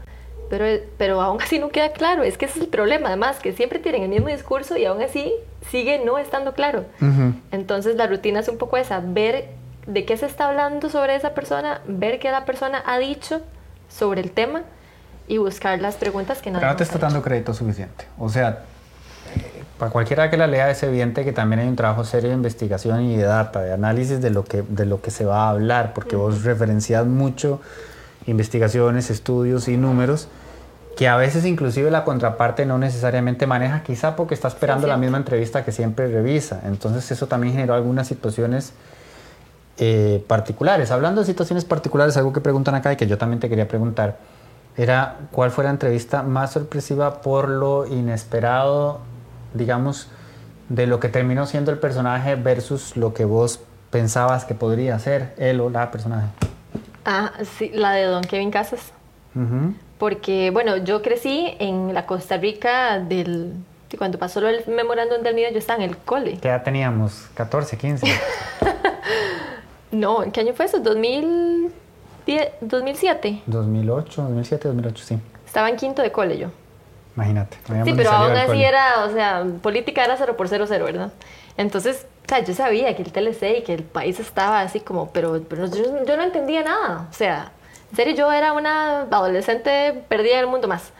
[0.50, 0.66] pero,
[0.98, 2.22] pero aún así no queda claro.
[2.22, 5.00] Es que ese es el problema, además, que siempre tienen el mismo discurso y aún
[5.00, 5.32] así
[5.70, 6.84] sigue no estando claro.
[7.50, 9.48] Entonces la rutina es un poco esa, ver
[9.86, 13.40] de qué se está hablando sobre esa persona, ver qué la persona ha dicho
[13.88, 14.64] sobre el tema
[15.28, 18.06] y buscar las preguntas que nadie Pero no te está dando crédito suficiente.
[18.18, 18.64] O sea,
[19.78, 23.02] para cualquiera que la lea es evidente que también hay un trabajo serio de investigación
[23.02, 25.92] y de data, de análisis de lo que, de lo que se va a hablar,
[25.94, 27.60] porque vos referencias mucho
[28.26, 30.28] investigaciones, estudios y números
[30.98, 35.16] que a veces inclusive la contraparte no necesariamente maneja, quizá porque está esperando la misma
[35.16, 36.62] entrevista que siempre revisa.
[36.64, 38.72] Entonces eso también generó algunas situaciones
[39.78, 40.90] eh, particulares.
[40.90, 44.16] Hablando de situaciones particulares, algo que preguntan acá y que yo también te quería preguntar
[44.78, 49.00] era cuál fue la entrevista más sorpresiva por lo inesperado,
[49.52, 50.08] digamos,
[50.68, 53.60] de lo que terminó siendo el personaje versus lo que vos
[53.90, 56.28] pensabas que podría ser él o la personaje.
[57.04, 58.92] Ah, sí, la de Don Kevin Casas.
[59.98, 63.54] Porque, bueno, yo crecí en la Costa Rica del...
[63.96, 66.38] Cuando pasó el memorándum del nido, yo estaba en el cole.
[66.40, 67.28] ¿Qué edad teníamos?
[67.36, 68.06] ¿14, 15?
[69.92, 70.82] no, ¿en qué año fue eso?
[70.82, 71.70] ¿2000?
[72.60, 73.42] 2007.
[73.46, 75.18] 2008, 2007, 2008, sí.
[75.46, 76.48] Estaba en quinto de cole yo.
[77.16, 77.56] Imagínate.
[77.84, 81.12] Sí, pero aún así era, o sea, política era cero por cero cero, ¿verdad?
[81.56, 85.10] Entonces, o sea, yo sabía que el TLC y que el país estaba así como,
[85.10, 87.08] pero, pero yo, yo, no entendía nada.
[87.10, 87.50] O sea,
[87.90, 90.92] en serio, yo era una adolescente perdida en el mundo más.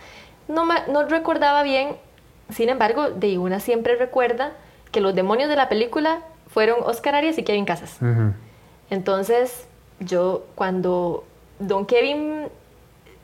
[0.49, 1.97] No, no recordaba bien,
[2.51, 4.53] sin embargo, de una siempre recuerda
[4.91, 7.99] que los demonios de la película fueron Oscar Arias y Kevin Casas.
[8.91, 9.68] Entonces,
[10.01, 11.25] yo cuando
[11.59, 12.49] don Kevin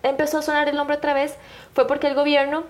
[0.02, 1.34] empezó a sonar el nombre otra vez
[1.74, 2.64] fue porque el gobierno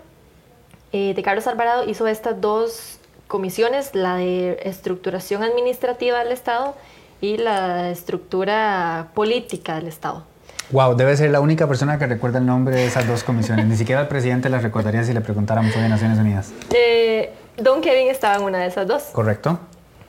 [0.93, 6.75] eh, de Carlos Alvarado hizo estas dos comisiones, la de estructuración administrativa del Estado
[7.21, 10.25] y la estructura política del Estado.
[10.71, 13.67] Wow, debe ser la única persona que recuerda el nombre de esas dos comisiones.
[13.67, 16.53] Ni siquiera el presidente las recordaría si le preguntáramos en Naciones Unidas.
[16.75, 19.03] Eh, Don Kevin estaba en una de esas dos.
[19.13, 19.59] Correcto.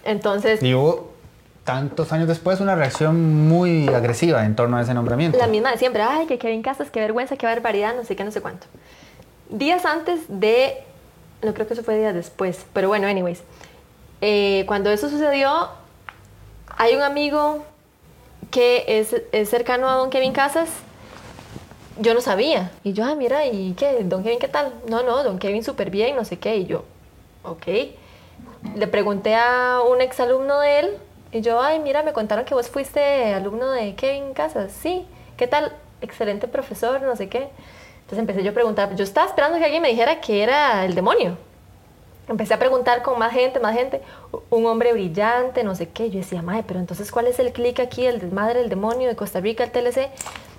[0.03, 0.62] Entonces.
[0.63, 1.14] Y hubo
[1.65, 5.38] tantos años después una reacción muy agresiva en torno a ese nombramiento.
[5.38, 6.04] La misma de siempre.
[6.04, 8.67] Ay, que Kevin Casas, qué vergüenza, qué barbaridad, no sé qué, no sé cuánto.
[9.49, 10.78] Días antes de.
[11.41, 12.65] No creo que eso fue días después.
[12.71, 13.41] Pero bueno, anyways.
[14.21, 15.69] Eh, cuando eso sucedió,
[16.78, 17.65] hay un amigo
[18.51, 20.69] que es, cercano a don Kevin Casas,
[21.99, 22.71] yo no sabía.
[22.84, 24.04] Y yo, ah, mira, ¿y qué?
[24.04, 24.71] ¿Don Kevin qué tal?
[24.88, 26.58] No, no, don Kevin súper bien, no sé qué.
[26.58, 26.86] Y yo,
[27.43, 27.67] ok.
[28.75, 30.97] Le pregunté a un exalumno de él
[31.31, 34.71] y yo, ay, mira, me contaron que vos fuiste alumno de Kevin Casas.
[34.71, 35.05] Sí,
[35.38, 35.73] ¿qué tal?
[36.01, 37.49] Excelente profesor, no sé qué.
[38.01, 40.95] Entonces empecé yo a preguntar, yo estaba esperando que alguien me dijera que era el
[40.95, 41.38] demonio
[42.27, 44.01] empecé a preguntar con más gente, más gente,
[44.49, 46.09] un hombre brillante, no sé qué.
[46.09, 49.15] Yo decía, madre, pero entonces, ¿cuál es el clic aquí, el madre, el demonio de
[49.15, 50.09] Costa Rica, el TLC?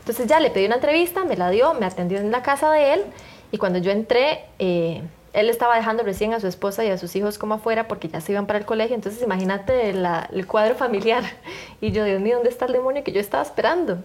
[0.01, 2.95] Entonces ya le pedí una entrevista, me la dio, me atendió en la casa de
[2.95, 3.05] él
[3.51, 5.03] y cuando yo entré, eh,
[5.37, 8.23] él estaba dejando recién a su esposa y a sus hijos como afuera porque ya
[8.23, 8.95] se iban para el colegio.
[8.95, 11.25] Entonces imagínate el cuadro familiar.
[11.83, 13.99] Y yo, Dios mío, ¿dónde está el demonio que yo estaba esperando?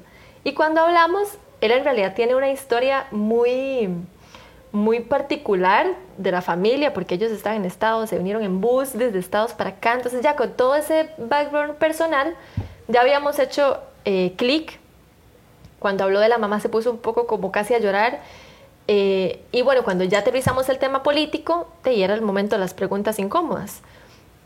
[0.44, 3.90] Y cuando hablamos, él en realidad tiene una historia muy
[4.74, 9.20] muy particular de la familia, porque ellos estaban en Estados, se vinieron en bus desde
[9.20, 12.36] Estados para acá, entonces ya con todo ese background personal,
[12.88, 14.80] ya habíamos hecho eh, clic.
[15.80, 18.22] Cuando habló de la mamá se puso un poco como casi a llorar.
[18.88, 22.74] Eh, y bueno, cuando ya aterrizamos el tema político, y era el momento de las
[22.74, 23.82] preguntas incómodas.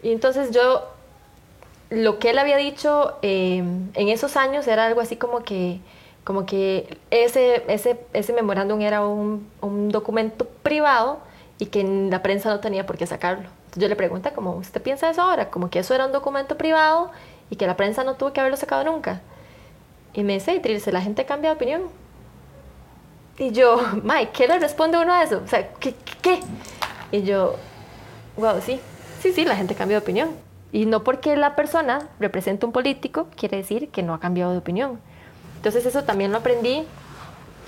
[0.04, 0.84] Y entonces yo,
[1.90, 5.80] lo que él había dicho eh, en esos años era algo así como que
[6.26, 11.20] como que ese, ese, ese memorándum era un, un, documento privado
[11.60, 13.44] y que la prensa no tenía por qué sacarlo.
[13.66, 15.52] Entonces yo le pregunté, como, ¿usted piensa eso ahora?
[15.52, 17.12] Como que eso era un documento privado
[17.52, 19.22] y que la prensa no tuvo que haberlo sacado nunca.
[20.16, 21.82] Y me dice, Trilce, la gente cambia de opinión.
[23.38, 25.42] Y yo, Mike, ¿qué le responde uno a eso?
[25.44, 25.94] O sea, ¿qué?
[26.22, 26.40] qué?
[27.12, 27.56] Y yo,
[28.38, 28.80] wow, sí,
[29.22, 30.30] sí, sí, la gente cambia de opinión.
[30.72, 34.58] Y no porque la persona representa un político, quiere decir que no ha cambiado de
[34.58, 35.00] opinión.
[35.58, 36.86] Entonces eso también lo aprendí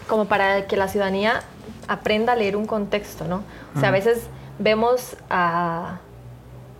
[0.08, 1.42] como para que la ciudadanía
[1.88, 3.44] aprenda a leer un contexto, ¿no?
[3.76, 4.28] O sea, a veces
[4.60, 6.00] vemos a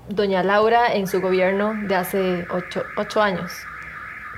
[0.10, 2.48] doña Laura en su gobierno de hace
[2.98, 3.52] ocho, años.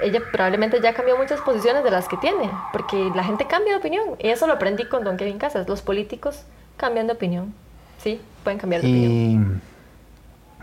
[0.01, 3.79] Ella probablemente ya cambió muchas posiciones de las que tiene, porque la gente cambia de
[3.79, 4.15] opinión.
[4.19, 5.67] Y eso lo aprendí con don Kevin Casas.
[5.67, 6.43] Los políticos
[6.77, 7.53] cambian de opinión.
[7.97, 9.61] Sí, pueden cambiar de opinión.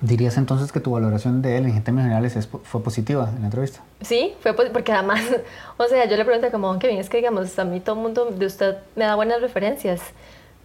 [0.01, 3.81] ¿Dirías entonces que tu valoración de él en términos generales fue positiva en la entrevista?
[4.03, 5.22] Sí, fue porque además,
[5.79, 8.27] o sea, yo le pregunté como, Kevin, es que digamos, a mí todo el mundo
[8.27, 10.03] de usted me da buenas referencias,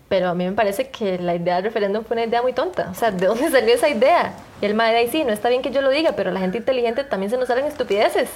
[0.10, 2.90] pero a mí me parece que la idea del referéndum fue una idea muy tonta.
[2.92, 4.34] O sea, ¿de dónde salió esa idea?
[4.62, 6.58] Y él me dice, sí, no está bien que yo lo diga, pero la gente
[6.58, 8.30] inteligente también se nos salen estupideces.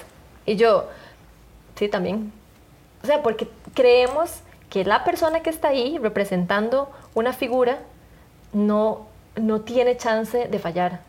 [0.45, 0.89] Y yo,
[1.75, 2.31] sí, también.
[3.03, 7.79] O sea, porque creemos que la persona que está ahí representando una figura
[8.53, 10.99] no no tiene chance de fallar.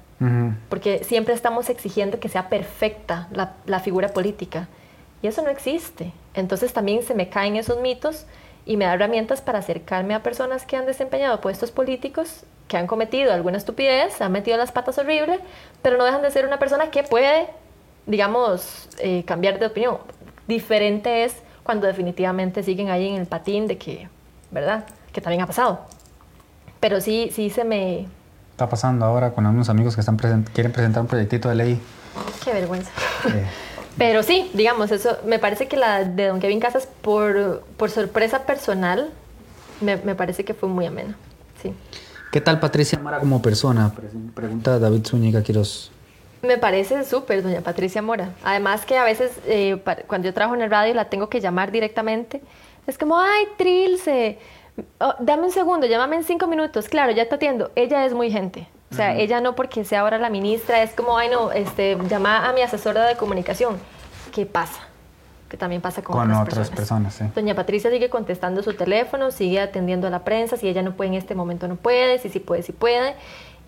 [0.71, 4.67] Porque siempre estamos exigiendo que sea perfecta la, figura política.
[5.21, 6.13] Y eso no existe.
[6.33, 8.25] Entonces también se me caen esos mitos
[8.65, 12.87] y me da herramientas para acercarme a personas que han desempeñado puestos políticos, que han
[12.87, 15.39] cometido alguna estupidez, han metido las patas horrible,
[15.83, 17.49] pero no dejan de ser una persona que puede,
[18.07, 19.99] digamos, eh, cambiar de opinión.
[20.47, 24.09] Diferente es cuando definitivamente siguen ahí en el patín de que,
[24.51, 24.85] ¿verdad?
[25.13, 25.81] Que también ha pasado.
[26.81, 28.07] Pero sí, sí se me...
[28.53, 31.81] Está pasando ahora con algunos amigos que están quieren presentar un proyectito de ley.
[32.45, 32.91] Qué vergüenza.
[33.99, 38.45] Pero sí, digamos, eso me parece que la de Don Kevin Casas, por, por sorpresa
[38.45, 39.11] personal,
[39.81, 41.17] me, me, parece que fue muy amena.
[41.63, 41.73] Sí.
[42.31, 43.93] ¿Qué tal Patricia Mora como persona?
[44.35, 45.91] Pregunta David Zúñiga Quiroz.
[46.43, 48.31] Me parece súper, doña Patricia Mora.
[48.45, 51.71] Además que a veces eh, cuando yo trabajo en el radio la tengo que llamar
[51.73, 52.43] directamente.
[52.87, 54.39] Es como, ay, Trilce,
[55.01, 56.89] Oh, dame un segundo, llámame en cinco minutos.
[56.89, 57.71] Claro, ya te atiendo.
[57.75, 58.69] Ella es muy gente.
[58.91, 62.49] O sea, ella no porque sea ahora la ministra, es como, ay no, este, llama
[62.49, 63.79] a mi asesora de comunicación.
[64.33, 64.81] ¿Qué pasa?
[65.49, 67.21] Que también pasa con, con otras, personas.
[67.35, 70.57] Doña Patricia sigue contestando su teléfono, sigue atendiendo a la prensa.
[70.57, 72.19] Si ella no puede en este momento, no puede.
[72.19, 73.17] Si sí puede, sí puede.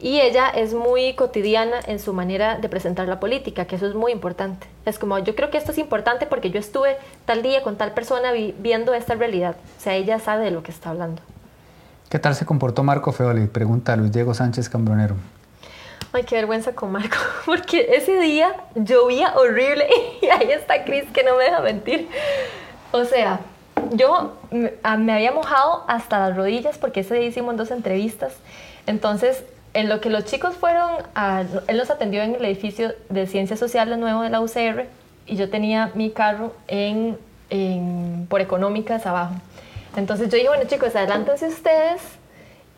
[0.01, 3.95] Y ella es muy cotidiana en su manera de presentar la política, que eso es
[3.95, 4.69] muy importante.
[4.85, 7.93] Es como, yo creo que esto es importante porque yo estuve tal día con tal
[7.93, 9.57] persona viendo esta realidad.
[9.77, 11.21] O sea, ella sabe de lo que está hablando.
[12.09, 13.49] ¿Qué tal se comportó Marco Feoli?
[13.49, 15.17] Pregunta Luis Diego Sánchez Cambronero.
[16.13, 19.89] Ay, qué vergüenza con Marco, porque ese día llovía horrible
[20.23, 22.09] y ahí está Cris que no me deja mentir.
[22.93, 23.41] O sea,
[23.93, 28.33] yo me, me había mojado hasta las rodillas porque ese día hicimos dos entrevistas.
[28.87, 29.45] Entonces,
[29.79, 30.91] en lo que los chicos fueron,
[31.69, 34.87] él los atendió en el edificio de Ciencias Sociales nuevo de la UCR
[35.25, 37.17] y yo tenía mi carro en,
[37.49, 39.35] en, por económicas abajo.
[39.97, 42.03] Entonces yo dije, bueno chicos, adelántense ustedes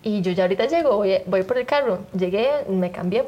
[0.02, 2.00] y yo ya ahorita llego, voy, voy por el carro.
[2.12, 3.24] Llegué, me cambié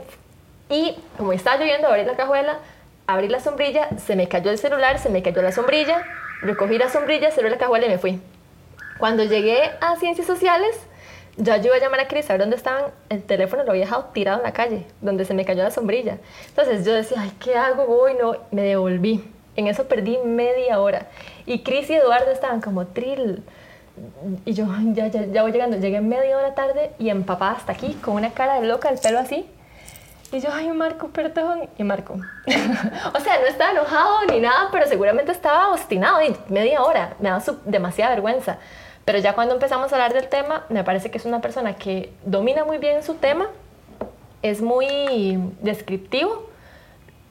[0.69, 2.59] y como estaba lloviendo, abrí la cajuela,
[3.07, 6.03] abrí la sombrilla, se me cayó el celular, se me cayó la sombrilla,
[6.43, 8.21] recogí la sombrilla, cerré la cajuela y me fui.
[8.99, 10.77] Cuando llegué a Ciencias Sociales,
[11.37, 12.85] ya yo iba a llamar a Cris a ver dónde estaban.
[13.09, 16.19] El teléfono lo había dejado tirado en la calle, donde se me cayó la sombrilla.
[16.49, 17.87] Entonces yo decía, ay, ¿qué hago?
[17.87, 18.37] Voy, no.
[18.51, 19.25] Me devolví.
[19.57, 21.07] En eso perdí media hora.
[21.47, 23.43] Y Cris y Eduardo estaban como trill.
[24.45, 25.77] Y yo, ya, ya, ya voy llegando.
[25.77, 29.19] Llegué media hora tarde y empapada hasta aquí, con una cara de loca, el pelo
[29.19, 29.47] así.
[30.33, 31.69] Y yo, ay, Marco, perdón.
[31.77, 32.15] Y Marco.
[33.15, 36.23] o sea, no estaba enojado ni nada, pero seguramente estaba obstinado.
[36.23, 37.15] Y media hora.
[37.21, 38.59] Me daba demasiada vergüenza.
[39.05, 42.13] Pero ya cuando empezamos a hablar del tema, me parece que es una persona que
[42.25, 43.47] domina muy bien su tema,
[44.43, 46.49] es muy descriptivo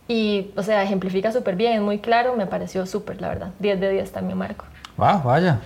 [0.07, 3.51] y, o sea, ejemplifica súper bien, es muy claro, me pareció súper, la verdad.
[3.59, 4.65] 10 de 10 también, Marco.
[4.97, 5.59] Wow, vaya.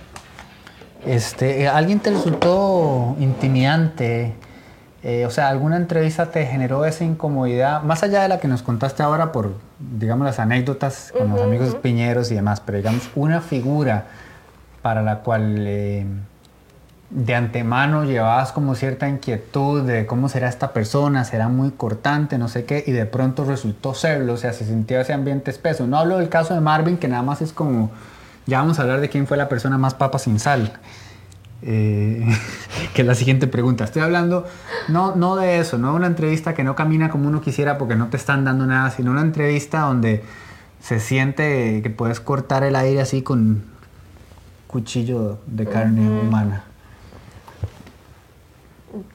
[1.04, 4.34] Este, ¿Alguien te resultó intimidante?
[5.02, 7.82] Eh, o sea, ¿alguna entrevista te generó esa incomodidad?
[7.82, 11.74] Más allá de la que nos contaste ahora por, digamos, las anécdotas con los amigos
[11.76, 14.06] piñeros y demás, pero digamos, una figura
[14.86, 16.06] para la cual eh,
[17.10, 22.46] de antemano llevabas como cierta inquietud de cómo será esta persona, será muy cortante, no
[22.46, 25.88] sé qué, y de pronto resultó serlo, o sea, se sintió ese ambiente espeso.
[25.88, 27.90] No hablo del caso de Marvin, que nada más es como,
[28.46, 30.74] ya vamos a hablar de quién fue la persona más papa sin sal.
[31.62, 32.24] Eh,
[32.94, 33.82] que es la siguiente pregunta.
[33.82, 34.46] Estoy hablando
[34.86, 37.96] no, no de eso, no de una entrevista que no camina como uno quisiera porque
[37.96, 40.22] no te están dando nada, sino una entrevista donde
[40.80, 43.74] se siente que puedes cortar el aire así con,
[44.66, 46.64] cuchillo de carne humana.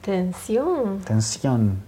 [0.00, 1.00] Tensión.
[1.00, 1.82] Tensión.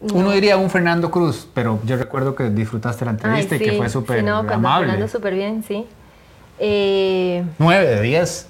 [0.00, 3.88] Uno diría un Fernando Cruz, pero yo recuerdo que disfrutaste la entrevista y que fue
[3.88, 4.88] súper sí, no, amable.
[4.88, 5.86] Fernando súper bien, sí.
[6.58, 8.46] Eh, 9 de 10.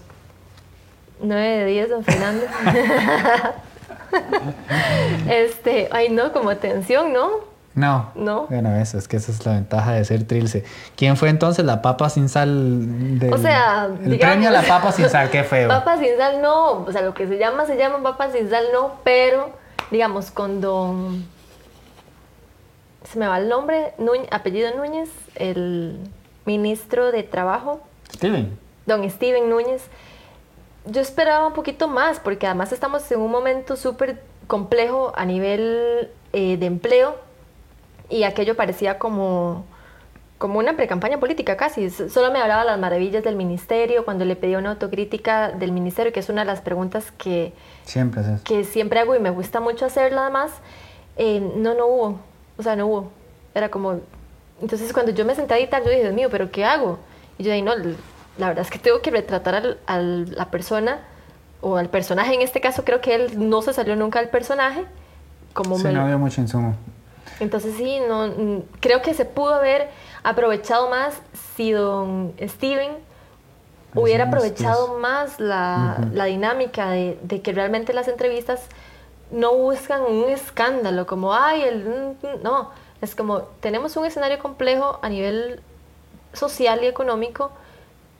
[1.23, 2.45] 9 de 10, don Fernando.
[5.31, 7.56] este, ay no, como tensión, ¿no?
[7.77, 8.11] No.
[8.15, 8.47] No.
[8.47, 10.65] Bueno, eso, es que esa es la ventaja de ser trilce.
[10.97, 13.19] ¿Quién fue entonces la papa sin sal?
[13.19, 15.69] Del, o sea, el premio a la papa sin sal, qué feo.
[15.69, 18.65] Papa sin sal no, o sea, lo que se llama, se llama papa sin sal
[18.73, 19.51] no, pero,
[19.91, 21.27] digamos, con don.
[23.05, 23.93] Se me va el nombre,
[24.31, 25.99] apellido Núñez, el
[26.47, 27.83] ministro de Trabajo.
[28.15, 28.59] Steven.
[28.87, 29.83] Don Steven Núñez.
[30.87, 36.11] Yo esperaba un poquito más, porque además estamos en un momento súper complejo a nivel
[36.33, 37.26] eh, de empleo
[38.09, 39.65] y aquello parecía como,
[40.39, 41.91] como una precampaña política casi.
[41.91, 46.13] Solo me hablaba de las maravillas del ministerio, cuando le pedía una autocrítica del ministerio,
[46.13, 47.53] que es una de las preguntas que
[47.85, 50.53] siempre, que siempre hago y me gusta mucho hacerla además.
[51.17, 52.21] Eh, no, no hubo.
[52.59, 53.11] O sea, no hubo.
[53.55, 54.01] Era como...
[54.61, 56.99] Entonces cuando yo me senté a editar, yo dije, Dios mío, ¿pero qué hago?
[57.39, 57.75] Y yo dije, no,
[58.39, 61.01] la verdad es que tengo que retratar a la persona
[61.61, 62.35] o al personaje.
[62.35, 64.85] En este caso creo que él no se salió nunca del personaje.
[65.53, 66.75] Como sí, no había mucho insumo.
[67.41, 69.91] Entonces sí, no, creo que se pudo haber
[70.23, 71.21] aprovechado más
[71.57, 72.97] si don Steven
[73.95, 78.67] hubiera aprovechado más la, dinámica de, que realmente las entrevistas
[79.31, 81.85] no buscan un escándalo, como, ay, el...
[81.85, 82.71] Mm, mm", no,
[83.01, 85.61] es como, tenemos un escenario complejo a nivel
[86.33, 87.51] social y económico,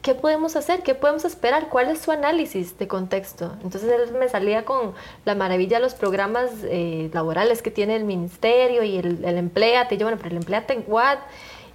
[0.07, 0.85] ¿qué podemos hacer?
[0.85, 1.69] ¿Qué podemos esperar?
[1.69, 3.57] ¿Cuál es su análisis de contexto?
[3.65, 4.93] Entonces él me salía con
[5.25, 9.97] la maravilla de los programas eh, laborales que tiene el ministerio y el, el empleate.
[9.97, 11.19] Y yo, bueno, pero el empleate en what?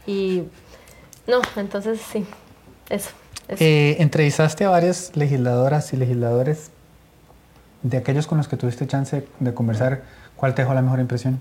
[0.08, 0.44] Y
[1.28, 2.26] no, entonces sí,
[2.90, 3.10] eso.
[3.50, 6.72] Eh, entrevistaste a varias legisladoras y legisladores
[7.84, 10.04] de aquellos con los que tuviste chance de conversar.
[10.38, 11.38] ¿Cuál te dejó la mejor impresión?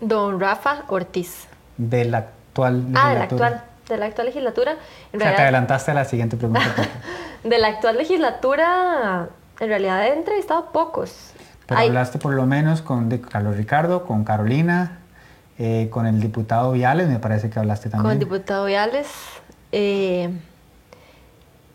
[0.00, 1.48] Don Rafa Ortiz.
[1.76, 4.76] Del actual Ah, del actual de la actual legislatura.
[5.12, 6.62] En o sea, te adelantaste a la siguiente pregunta.
[7.44, 9.28] de la actual legislatura,
[9.60, 11.32] en realidad he entrevistado pocos.
[11.66, 14.98] Pero hablaste por lo menos con Carlos Ricardo, con Carolina,
[15.58, 18.02] eh, con el diputado Viales, me parece que hablaste también.
[18.02, 19.08] Con el diputado Viales.
[19.70, 20.30] Eh,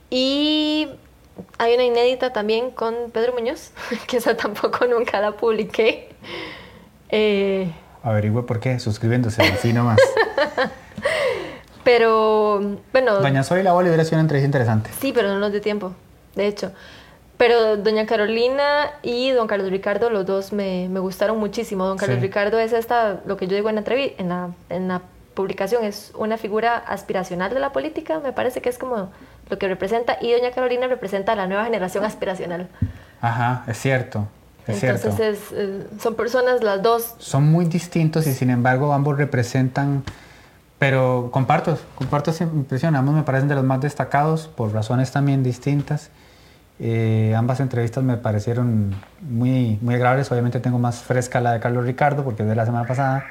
[0.10, 0.90] y
[1.58, 3.72] hay una inédita también con Pedro Muñoz,
[4.08, 6.10] que esa tampoco nunca la publiqué.
[7.10, 7.72] Eh,
[8.04, 10.00] Averigüe por qué, suscribiéndose, así nomás.
[11.88, 12.60] Pero,
[12.92, 13.20] bueno...
[13.22, 14.90] Doña Soy la hubiera sido una entrevista interesante.
[15.00, 15.94] Sí, pero no nos dio tiempo,
[16.36, 16.74] de hecho.
[17.38, 21.86] Pero doña Carolina y don Carlos Ricardo, los dos me, me gustaron muchísimo.
[21.86, 25.02] Don Carlos Ricardo es esta, lo que yo digo en la, en la, en la
[25.34, 29.10] publicación es una figura aspiracional de la política, me parece que es como
[29.50, 32.68] lo que representa, y doña Carolina representa a la nueva generación aspiracional.
[33.22, 34.28] Ajá, es cierto.
[34.68, 35.56] Es Entonces cierto.
[35.56, 37.16] eh, son personas las dos.
[37.20, 40.04] Son muy distintos y sin embargo ambos representan,
[40.80, 45.44] pero comparto, comparto esa impresión, ambos me parecen de los más destacados por razones también
[45.44, 46.10] distintas.
[46.80, 51.86] Eh, ambas entrevistas me parecieron muy, muy agradables, obviamente tengo más fresca la de Carlos
[51.86, 53.26] Ricardo porque es de la semana pasada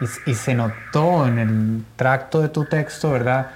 [0.00, 3.46] y, y se notó en el tracto de tu texto, ¿verdad?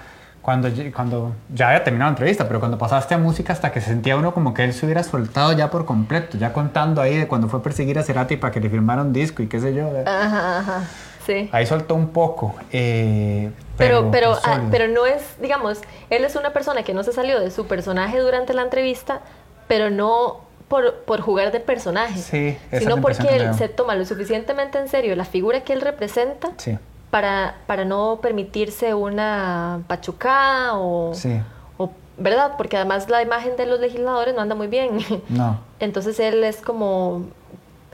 [0.47, 3.89] Cuando, cuando ya había terminado la entrevista, pero cuando pasaste a música hasta que se
[3.89, 7.27] sentía uno como que él se hubiera soltado ya por completo, ya contando ahí de
[7.27, 9.75] cuando fue a perseguir a Cerati para que le firmara un disco y qué sé
[9.75, 9.93] yo.
[9.93, 10.07] ¿verdad?
[10.07, 10.83] Ajá, ajá,
[11.27, 11.49] sí.
[11.53, 12.55] Ahí soltó un poco.
[12.73, 17.13] eh, Pero, pero, ah, pero no es, digamos, él es una persona que no se
[17.13, 19.21] salió de su personaje durante la entrevista,
[19.69, 24.79] pero no por, por jugar de personaje, Sí, sino porque él se toma lo suficientemente
[24.79, 26.77] en serio la figura que él representa Sí,
[27.11, 31.41] para, para no permitirse una pachucada o, sí,
[31.79, 32.55] o- ¿verdad?
[32.57, 34.99] Porque además la imagen de los legisladores no anda muy bien.
[35.29, 35.61] no.
[35.79, 37.27] Entonces él es como,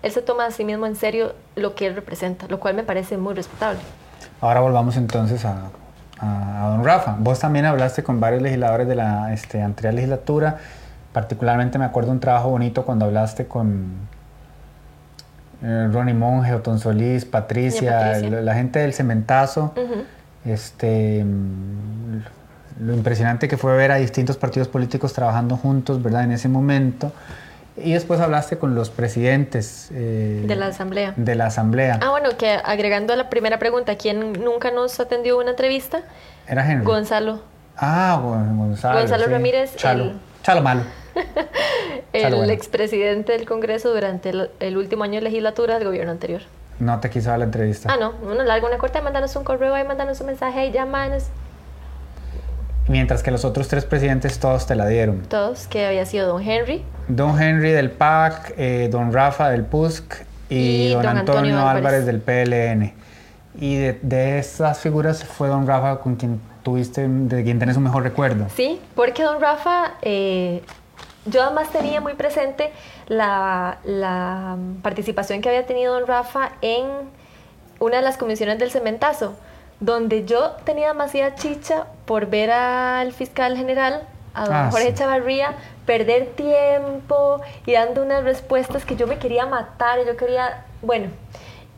[0.03, 2.83] él se toma a sí mismo en serio lo que él representa, lo cual me
[2.83, 3.81] parece muy respetable.
[4.41, 5.57] Ahora volvamos entonces a,
[6.19, 7.17] a- a don Rafa.
[7.19, 10.59] Vos también hablaste con varios legisladores de la este, anterior legislatura.
[11.13, 13.93] Particularmente me acuerdo un trabajo bonito cuando hablaste con
[15.63, 19.75] eh, Ronnie Monge, Otón Solís, Patricia, la, la gente del cementazo.
[20.45, 22.23] Este, mm,
[22.87, 26.25] lo impresionante que fue ver a distintos partidos políticos trabajando juntos, ¿verdad?
[26.25, 27.13] En ese momento.
[27.77, 31.15] Y después hablaste con los presidentes eh, De la asamblea.
[31.17, 31.99] de la asamblea.
[32.03, 36.03] Ah, bueno, que agregando a la primera pregunta, ¿quién nunca nos atendió una entrevista?
[36.47, 36.85] Era Henry.
[36.85, 37.41] Gonzalo.
[37.77, 38.99] Ah, Gon- Gonzalo.
[38.99, 39.31] Gonzalo sí.
[39.31, 40.05] Ramírez, Chalo.
[40.05, 40.83] el- Chalo malo.
[42.13, 42.53] El Chalo, bueno.
[42.53, 46.43] expresidente del Congreso durante el, el último año de legislatura del gobierno anterior.
[46.79, 47.91] No te quiso dar la entrevista.
[47.93, 51.25] Ah, no, una larga, una corta, mándanos un correo ahí, mándanos un mensaje ahí, llámanos.
[52.93, 55.23] Mientras que los otros tres presidentes todos te la dieron.
[55.23, 56.85] Todos, que había sido don Henry.
[57.09, 60.57] Don Henry del PAC, eh, don Rafa del PUSC y,
[60.89, 62.03] Y don, don Antonio, Antonio Álvarez.
[62.03, 62.07] Álvarez.
[62.07, 62.93] del PLN.
[63.59, 67.85] Y de, de esas figuras fue don Rafa con quien tuviste, de quien tenés un
[67.85, 68.47] mejor recuerdo.
[68.55, 70.61] Sí, porque don Rafa, eh,
[71.25, 72.73] yo además tenía muy presente
[73.09, 76.85] la, la participación que había tenido don Rafa en
[77.81, 79.35] una de las comisiones del cementazo,
[79.83, 84.03] donde yo tenía demasiada chicha por ver al fiscal general,
[84.33, 84.95] a don Ah, Jorge sí.
[84.95, 85.55] Chavarría,
[85.85, 91.09] perder tiempo y dando unas respuestas que yo me quería matar, yo quería, bueno,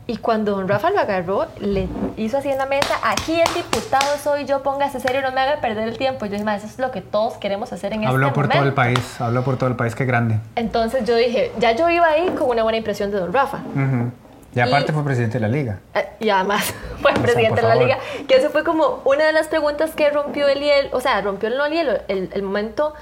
[0.05, 4.05] y cuando don Rafa lo agarró, le hizo así en la mesa, aquí el diputado
[4.23, 6.27] soy yo, póngase serio, no me haga perder el tiempo.
[6.27, 8.59] Yo dije, "Ma, eso es lo que todos queremos hacer en Habló este por momento.
[8.59, 10.37] todo el país, habló por todo el país, qué grande.
[10.55, 13.57] Entonces yo dije, ya yo iba ahí con una buena impresión de don Rafa.
[13.73, 14.11] Ujú.
[14.55, 15.79] Y aparte Y- fue presidente de la liga.
[15.93, 17.97] Eh, Y además fue sea, presidente de la liga.
[18.27, 21.49] Que eso fue como una de las preguntas que rompió el hielo, o sea, rompió
[21.49, 22.93] el no el hielo, el, el momento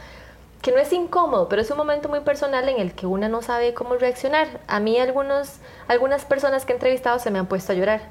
[0.62, 3.42] que no es incómodo, pero es un momento muy personal en el que una no
[3.42, 4.48] sabe cómo reaccionar.
[4.68, 5.56] A mí algunos,
[5.88, 8.02] algunas personas que he entrevistado se me han puesto a llorar.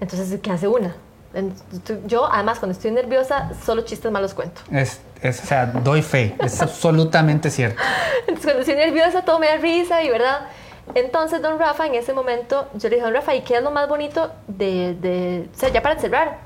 [0.00, 0.94] Entonces, ¿qué hace una?
[2.06, 4.60] Yo, además, cuando estoy nerviosa, solo chistes malos cuento.
[4.70, 7.80] Es, es, o sea, doy fe, es absolutamente cierto.
[8.26, 10.40] Entonces, cuando estoy nerviosa, todo me da risa y verdad.
[10.94, 13.70] Entonces, don Rafa, en ese momento, yo le dije, don Rafa, ¿y qué es lo
[13.70, 16.38] más bonito de, de ya para cerrar,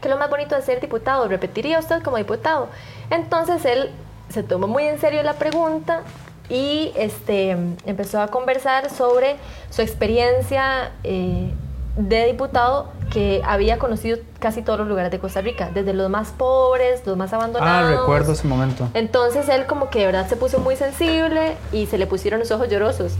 [0.00, 1.26] qué es lo más bonito de ser diputado?
[1.28, 2.68] ¿Repetiría usted como diputado?
[3.10, 3.90] Entonces, él
[4.28, 6.02] se tomó muy en serio la pregunta
[6.48, 7.50] y este,
[7.86, 9.36] empezó a conversar sobre
[9.70, 11.50] su experiencia eh,
[11.96, 16.28] de diputado que había conocido casi todos los lugares de Costa Rica, desde los más
[16.28, 18.00] pobres, los más Ah, abandonados.
[18.00, 18.88] recuerdo ese momento.
[18.94, 22.50] Entonces él como que de verdad se puso muy sensible y se le pusieron los
[22.52, 23.12] ojos llorosos.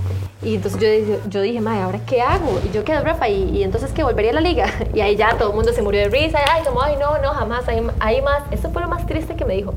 [0.42, 2.60] Y entonces yo, dije- yo dije, madre, ¿ahora qué hago?
[2.64, 4.66] Y yo quedé, Rafa, y, y entonces que volvería a la liga.
[4.94, 6.38] Y ahí ya todo el mundo se murió de risa.
[6.52, 7.68] Ay, como, ay, no, no, jamás.
[7.68, 8.42] Hay, hay más.
[8.52, 9.74] Eso fue lo más triste que me dijo.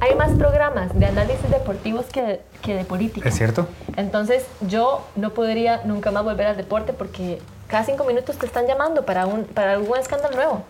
[0.00, 3.28] Hay más programas de análisis deportivos que, que de política.
[3.28, 3.68] ¿Es cierto?
[3.96, 7.38] Entonces yo no podría nunca más volver al deporte porque
[7.72, 10.64] cada cinco minutos te están llamando para, un, para algún escándalo nuevo.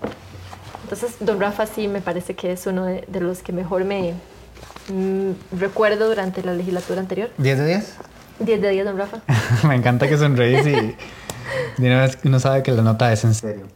[0.85, 4.15] Entonces don Rafa sí me parece que es uno de, de los que mejor me
[4.89, 7.31] mm, recuerdo durante la legislatura anterior.
[7.39, 7.97] ¿10 de 10?
[8.39, 9.19] 10 de 10 don Rafa.
[9.67, 10.97] Me encanta que sonreís y
[11.83, 13.67] de una vez uno sabe que la nota es en serio.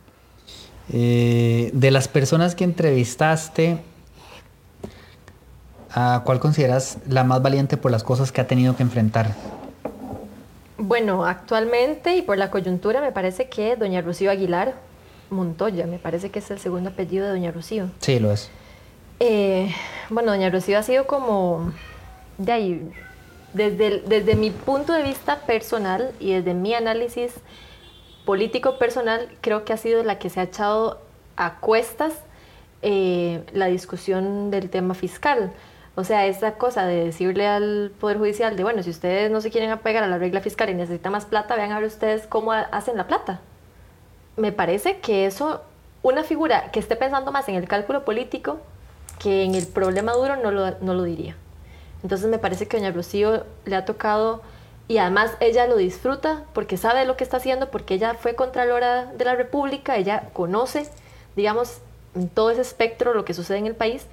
[0.93, 3.83] Eh, de las personas que entrevistaste,
[5.91, 9.35] ¿a cuál consideras la más valiente por las cosas que ha tenido que enfrentar?
[10.79, 14.75] Bueno, actualmente y por la coyuntura me parece que doña Rocío Aguilar
[15.31, 17.91] Montoya, me parece que es el segundo apellido de doña Rocío.
[18.01, 18.51] Sí, lo es.
[19.21, 19.75] Eh,
[20.11, 21.73] bueno, doña Rocío ha sido como,
[22.39, 22.91] de ahí,
[23.55, 27.33] desde, el- desde mi punto de vista personal y desde mi análisis
[28.27, 31.01] político personal, creo que ha sido la que se ha echado
[31.37, 32.13] a cuestas
[32.83, 35.53] eh, la discusión del tema fiscal.
[35.97, 39.51] O sea, esa cosa de decirle al Poder Judicial de, bueno, si ustedes no se
[39.51, 42.53] quieren apegar a la regla fiscal y necesitan más plata, vean a ver ustedes cómo
[42.53, 43.41] hacen la plata.
[44.37, 45.63] Me parece que eso,
[46.03, 48.59] una figura que esté pensando más en el cálculo político
[49.19, 51.35] que en el problema duro, no lo, no lo diría.
[52.03, 54.43] Entonces me parece que doña Rocío le ha tocado,
[54.89, 59.07] y además ella lo disfruta porque sabe lo que está haciendo, porque ella fue Contralora
[59.07, 60.89] de la República, ella conoce,
[61.35, 61.79] digamos,
[62.15, 64.07] en todo ese espectro lo que sucede en el país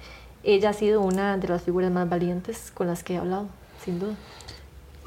[0.44, 3.46] ella ha sido una de las figuras más valientes con las que he hablado,
[3.84, 4.14] sin duda.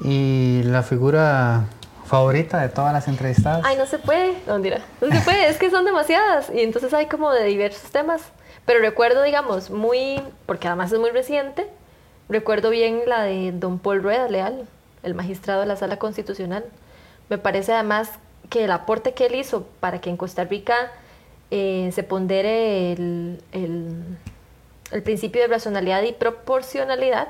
[0.00, 1.66] ¿Y la figura
[2.06, 3.62] favorita de todas las entrevistadas?
[3.64, 4.80] Ay, no se puede, no, dirá.
[5.00, 8.22] no se puede, es que son demasiadas y entonces hay como de diversos temas.
[8.64, 11.66] Pero recuerdo, digamos, muy, porque además es muy reciente,
[12.28, 14.66] recuerdo bien la de don Paul Rueda Leal,
[15.02, 16.64] el magistrado de la Sala Constitucional.
[17.28, 18.10] Me parece además
[18.50, 20.92] que el aporte que él hizo para que en Costa Rica
[21.50, 24.18] eh, se pondere el el
[25.02, 27.28] principio de racionalidad y proporcionalidad,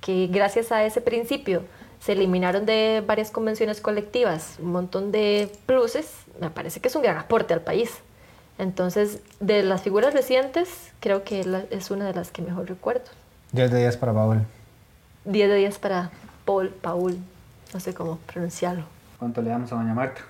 [0.00, 1.62] que gracias a ese principio
[2.00, 6.10] se eliminaron de varias convenciones colectivas un montón de pluses,
[6.40, 7.90] me parece que es un gran aporte al país.
[8.58, 13.06] Entonces, de las figuras recientes, creo que es una de las que mejor recuerdo.
[13.52, 14.42] 10 de 10 para Paul.
[15.24, 16.10] 10 de 10 para
[16.44, 17.18] Paul, Paul,
[17.72, 18.84] no sé cómo pronunciarlo.
[19.18, 20.22] ¿Cuánto le damos a Doña Marta?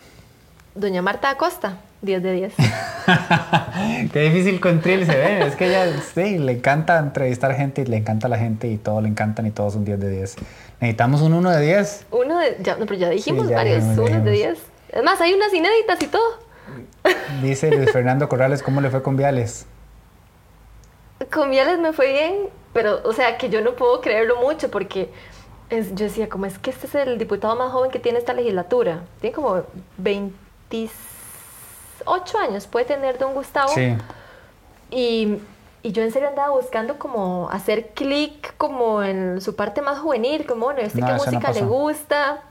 [0.79, 2.55] Doña Marta Acosta, 10 de 10.
[4.13, 5.45] Qué difícil con Trill se ve.
[5.45, 9.01] Es que ella sí, le encanta entrevistar gente y le encanta la gente y todo
[9.01, 10.37] le encantan y todos un 10 de 10.
[10.81, 12.07] Necesitamos un 1 de 10.
[12.13, 12.59] Uno de.
[12.61, 14.59] Ya, no, pero ya dijimos varios 1 de 10.
[14.91, 16.39] Es más, hay unas inéditas y todo.
[17.43, 19.67] Dice Luis Fernando Corrales, ¿cómo le fue con Viales?
[21.33, 22.35] Con Viales me fue bien,
[22.73, 25.11] pero, o sea, que yo no puedo creerlo mucho porque.
[25.71, 29.03] Yo decía, como es que este es el diputado más joven que tiene esta legislatura.
[29.21, 29.65] Tiene como
[29.99, 33.73] 20 28 años, puede tener don Gustavo.
[33.75, 33.97] Sí.
[34.91, 35.39] Y,
[35.83, 40.47] y yo en serio andaba buscando como hacer clic como en su parte más juvenil,
[40.47, 42.43] como bueno, este qué música le gusta,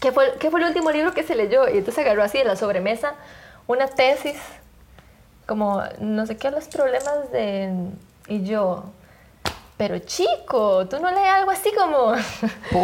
[0.00, 1.68] ¿Qué fue, qué fue el último libro que se leyó.
[1.68, 3.14] Y entonces agarró así de la sobremesa
[3.66, 4.36] una tesis,
[5.46, 7.72] como no sé qué, los problemas de...
[8.28, 8.84] Y yo,
[9.76, 12.14] pero chico, tú no lees algo así como...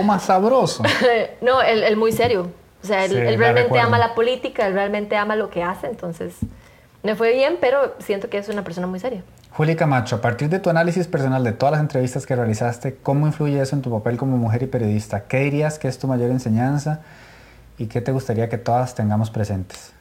[0.04, 0.82] Más sabroso.
[1.40, 2.50] no, el, el muy serio.
[2.82, 6.34] O sea, él, realmente ama la política, él realmente ama lo que hace, entonces
[7.02, 9.22] me fue bien, pero siento que es una persona muy seria.
[9.52, 13.26] Juli Camacho, a partir de tu análisis personal de todas las entrevistas que realizaste, ¿cómo
[13.26, 15.24] influye eso en tu papel como mujer y periodista?
[15.24, 17.00] ¿Qué dirías que es tu mayor enseñanza
[17.78, 19.92] y qué te gustaría que todas tengamos presentes?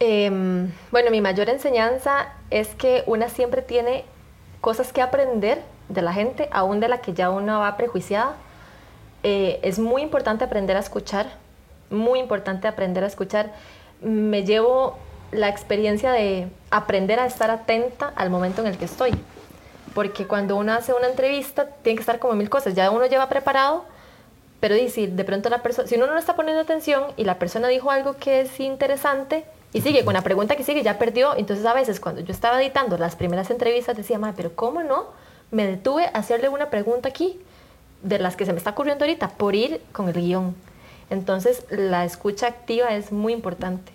[0.00, 4.04] Em, bueno, mi mayor enseñanza es que una siempre tiene
[4.60, 8.36] cosas que aprender de la gente, aún de la que ya uno va prejuiciada
[9.22, 11.26] eh, es muy importante aprender a escuchar,
[11.90, 13.52] muy importante aprender a escuchar.
[14.00, 14.98] Me llevo
[15.32, 19.12] la experiencia de aprender a estar atenta al momento en el que estoy.
[19.94, 22.74] Porque cuando uno hace una entrevista, tiene que estar como mil cosas.
[22.74, 23.84] Ya uno lleva preparado,
[24.60, 27.68] pero si de pronto la persona, si uno no está poniendo atención y la persona
[27.68, 31.36] dijo algo que es interesante y sigue con la pregunta que sigue, ya perdió.
[31.36, 35.06] Entonces a veces cuando yo estaba editando las primeras entrevistas decía, pero ¿cómo no?
[35.50, 37.40] Me detuve a hacerle una pregunta aquí
[38.02, 40.54] de las que se me está ocurriendo ahorita por ir con el guion.
[41.10, 43.92] Entonces, la escucha activa es muy importante.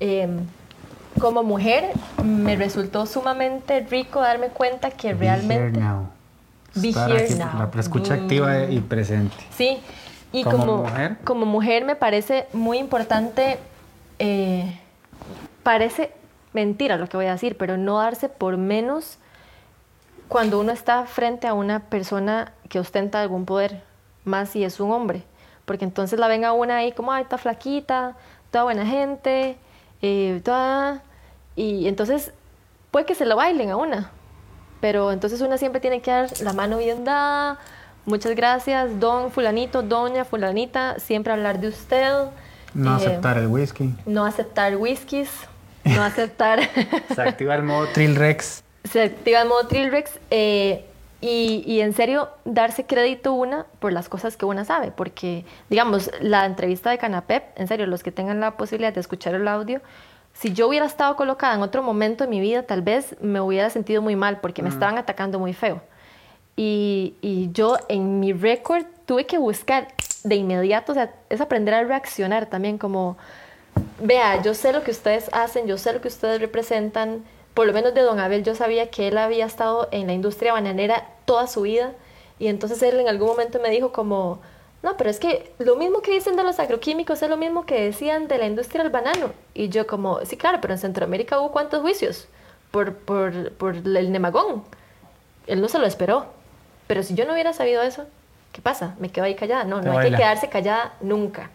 [0.00, 0.40] Em,
[1.20, 1.90] como mujer,
[2.24, 5.80] me resultó sumamente rico darme cuenta que realmente...
[6.74, 7.70] Be here now.
[7.74, 9.34] La escucha activa y presente.
[9.56, 9.78] Sí,
[10.32, 13.58] y como, mujer, como mujer me parece muy importante,
[14.18, 14.78] eh,
[15.62, 16.12] parece
[16.52, 19.18] mentira lo que voy a decir, pero no darse por menos
[20.28, 23.82] cuando uno está frente a una persona que ostenta algún poder,
[24.24, 25.24] más si es un hombre,
[25.64, 28.14] porque entonces la ven a una ahí como, ay, está flaquita,
[28.50, 29.56] toda buena gente,
[30.02, 31.02] eh, toda...
[31.56, 32.32] Y entonces
[32.90, 34.10] puede que se lo bailen a una,
[34.80, 37.58] pero entonces una siempre tiene que dar la mano bien dada,
[38.04, 42.26] muchas gracias, don fulanito, doña fulanita, siempre hablar de usted.
[42.74, 43.94] No eh, aceptar el whisky.
[44.06, 45.30] No aceptar whiskies,
[45.84, 46.60] no aceptar...
[47.14, 50.84] se activa el modo Trill Rex se activa el modo Trilrex eh,
[51.20, 56.10] y, y, en serio darse crédito una por las cosas que una sabe, porque digamos,
[56.20, 59.80] la entrevista de Canapep, en serio, los que tengan la posibilidad de escuchar el audio,
[60.32, 63.70] si yo hubiera estado colocada en otro momento de mi vida, tal vez me hubiera
[63.70, 64.72] sentido muy mal porque me mm.
[64.72, 65.82] estaban atacando muy feo.
[66.54, 69.88] Y, y yo en mi récord tuve que buscar
[70.22, 73.16] de inmediato, o sea, es aprender a reaccionar también como,
[74.00, 77.24] vea, yo sé lo que ustedes hacen, yo sé lo que ustedes representan,
[77.58, 80.52] por lo menos de Don Abel, yo sabía que él había estado en la industria
[80.52, 81.90] bananera toda su vida
[82.38, 84.38] y entonces él en algún momento me dijo como,
[84.84, 87.82] no, pero es que lo mismo que dicen de los agroquímicos es lo mismo que
[87.82, 89.32] decían de la industria del banano.
[89.54, 92.28] Y yo como, sí, claro, pero en Centroamérica hubo cuántos juicios
[92.70, 94.62] por, por, por el nemagón.
[95.48, 96.26] Él no se lo esperó.
[96.86, 98.06] Pero si yo no hubiera sabido eso,
[98.52, 98.94] ¿qué pasa?
[99.00, 99.64] Me quedo ahí callada.
[99.64, 101.50] No, no hay que quedarse callada nunca.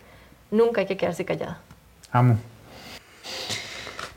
[0.51, 1.61] Nunca hay que quedarse callada.
[2.11, 2.39] Amo.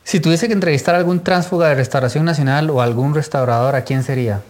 [0.06, 4.04] Si tuviese que entrevistar a algún tránsfuga de Restauración Nacional o algún restaurador, ¿a quién
[4.04, 4.40] sería?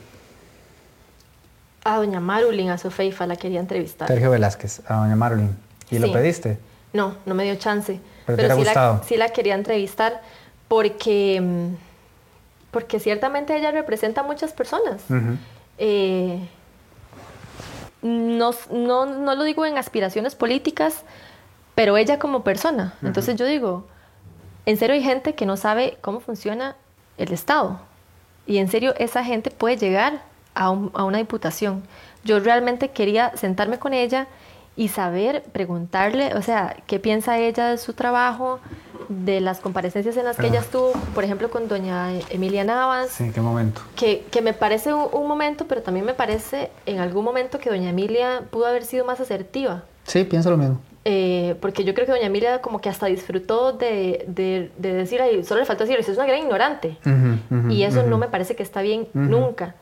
[1.83, 4.07] A doña Marulín, a Sofeifa, la quería entrevistar.
[4.07, 5.57] Sergio Velázquez, a doña Marulín.
[5.91, 6.59] ¿Y lo pediste?
[6.93, 7.99] No, no me dio chance.
[8.27, 8.99] Pero, te sí, gustado?
[8.99, 10.21] La, sí la quería entrevistar
[10.69, 11.75] porque, mm,
[12.71, 15.01] porque ciertamente ella representa a muchas personas.
[15.79, 16.39] Eh,
[18.03, 20.97] no, no, no, lo digo en aspiraciones políticas,
[21.75, 22.93] pero ella como persona.
[23.03, 23.87] Entonces yo digo,
[24.67, 26.77] en serio hay gente que no sabe cómo funciona
[27.19, 27.81] el Estado.
[28.47, 30.23] Y en serio esa gente puede llegar
[30.55, 31.83] a, una diputación.
[32.25, 34.27] Yo realmente quería sentarme con ella
[34.75, 38.61] y saber, preguntarle, o sea, qué piensa ella de su trabajo,
[39.09, 43.11] de las comparecencias en las que ella estuvo, por ejemplo, con doña Emilia Navas.
[43.11, 43.81] Sí, qué momento.
[43.95, 47.91] Que, que me parece un, momento, pero también me parece en algún momento que doña
[47.91, 49.85] Emilia pudo haber sido más asertiva.
[50.05, 50.81] Sí, pienso lo mismo.
[51.09, 55.45] Eh, porque yo creo que doña Emilia como que hasta disfrutó de, de, decir, ahí,
[55.45, 56.99] solo le faltó decir, es una gran ignorante.
[57.71, 59.77] y eso no me parece que está bien nunca.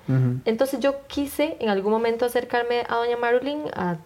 [0.44, 3.96] Entonces yo quise en algún momento acercarme a doña Marilyn, a,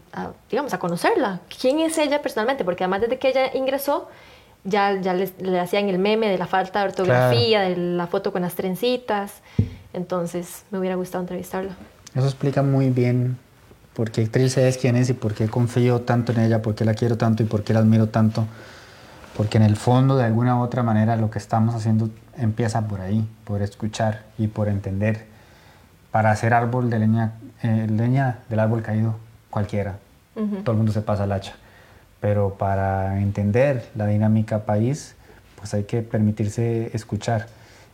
[0.49, 1.41] digamos, a conocerla.
[1.61, 2.65] ¿Quién es ella personalmente?
[2.65, 4.09] Porque además desde que ella ingresó,
[4.63, 8.43] ya, ya le, hacían el meme de la falta de ortografía, de la foto con
[8.43, 9.43] las trencitas.
[9.93, 11.73] Entonces me hubiera gustado entrevistarla.
[12.15, 13.39] Eso explica muy bien
[13.99, 16.85] por qué Trilce es quien es y por qué confío tanto en ella, por qué
[16.85, 18.47] la quiero tanto y por qué la admiro tanto.
[19.37, 23.01] Porque en el fondo, de alguna u otra manera, lo que estamos haciendo empieza por
[23.01, 25.27] ahí, por escuchar y por entender.
[26.13, 27.33] Para hacer árbol de leña,
[27.65, 29.17] eh, leña del árbol caído,
[29.51, 29.97] cualquiera.
[30.63, 31.55] Todo el mundo se pasa el hacha.
[32.21, 35.17] Pero para entender la dinámica país,
[35.57, 37.49] pues hay que permitirse escuchar.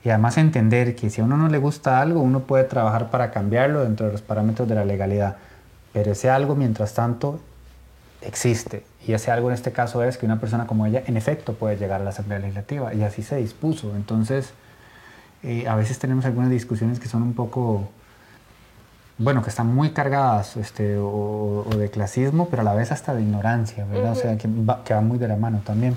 [0.05, 3.31] Y además entender que si a uno no le gusta algo, uno puede trabajar para
[3.31, 5.37] cambiarlo dentro de los parámetros de la legalidad
[5.95, 7.41] pero ese algo, mientras tanto,
[8.21, 8.85] existe.
[9.07, 11.77] Y ese algo en este caso es que una persona como ella, en efecto, puede
[11.77, 12.93] llegar a la Asamblea Legislativa.
[12.93, 13.95] Y así se dispuso.
[13.95, 14.53] Entonces,
[15.45, 17.89] eh, a veces tenemos algunas discusiones que son un poco,
[19.19, 23.23] bueno, que están muy cargadas este, o, de clasismo, pero a la vez hasta de
[23.23, 24.13] ignorancia, ¿verdad?
[24.13, 25.97] O sea, que va, muy de la mano también.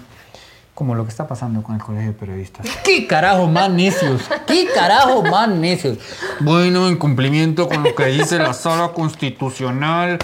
[0.78, 2.67] Como lo que está pasando con el Colegio de Periodistas.
[2.84, 4.21] ¿Qué carajo más necios?
[4.45, 5.97] ¿Qué carajo más necios?
[6.39, 10.19] Bueno, en cumplimiento con lo que dice la sala constitucional,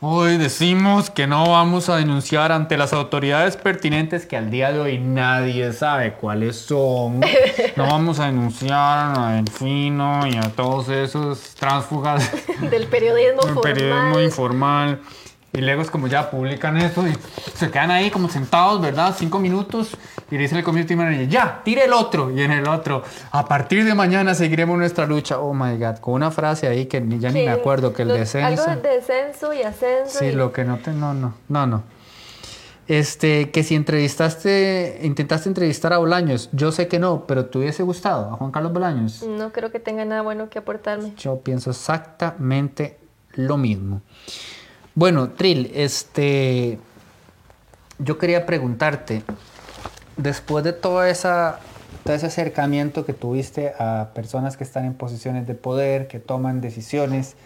[0.00, 4.80] hoy decimos que no vamos a denunciar ante las autoridades pertinentes que al día de
[4.80, 7.20] hoy nadie sabe cuáles son.
[7.76, 12.26] No vamos a denunciar a Delfino y a todos esos tránsfugas
[12.70, 15.02] del periodismo, del periodismo informal.
[15.54, 17.12] Y luego es como ya publican eso y
[17.54, 19.14] se quedan ahí como sentados, ¿verdad?
[19.16, 19.90] Cinco minutos
[20.30, 22.30] y dice el community manager, ya, tire el otro.
[22.30, 25.38] Y en el otro, a partir de mañana seguiremos nuestra lucha.
[25.38, 28.62] Oh my God, con una frase ahí que ya ni me acuerdo, que el descenso.
[28.62, 30.18] Algo de descenso y ascenso.
[30.20, 31.82] Sí, lo que no te, no, no, no, no.
[32.88, 37.82] Este, que si entrevistaste, intentaste entrevistar a Bolaños, yo sé que no, pero ¿te hubiese
[37.82, 39.22] gustado a Juan Carlos Bolaños?
[39.22, 41.12] No creo que tenga nada bueno que aportarme.
[41.16, 42.98] Yo pienso exactamente
[43.34, 44.00] lo mismo.
[44.94, 46.78] Bueno, Trill, este,
[47.98, 49.22] yo quería preguntarte,
[50.18, 51.60] después de toda esa,
[52.04, 56.60] todo ese acercamiento que tuviste a personas que están en posiciones de poder, que toman
[56.60, 57.36] decisiones,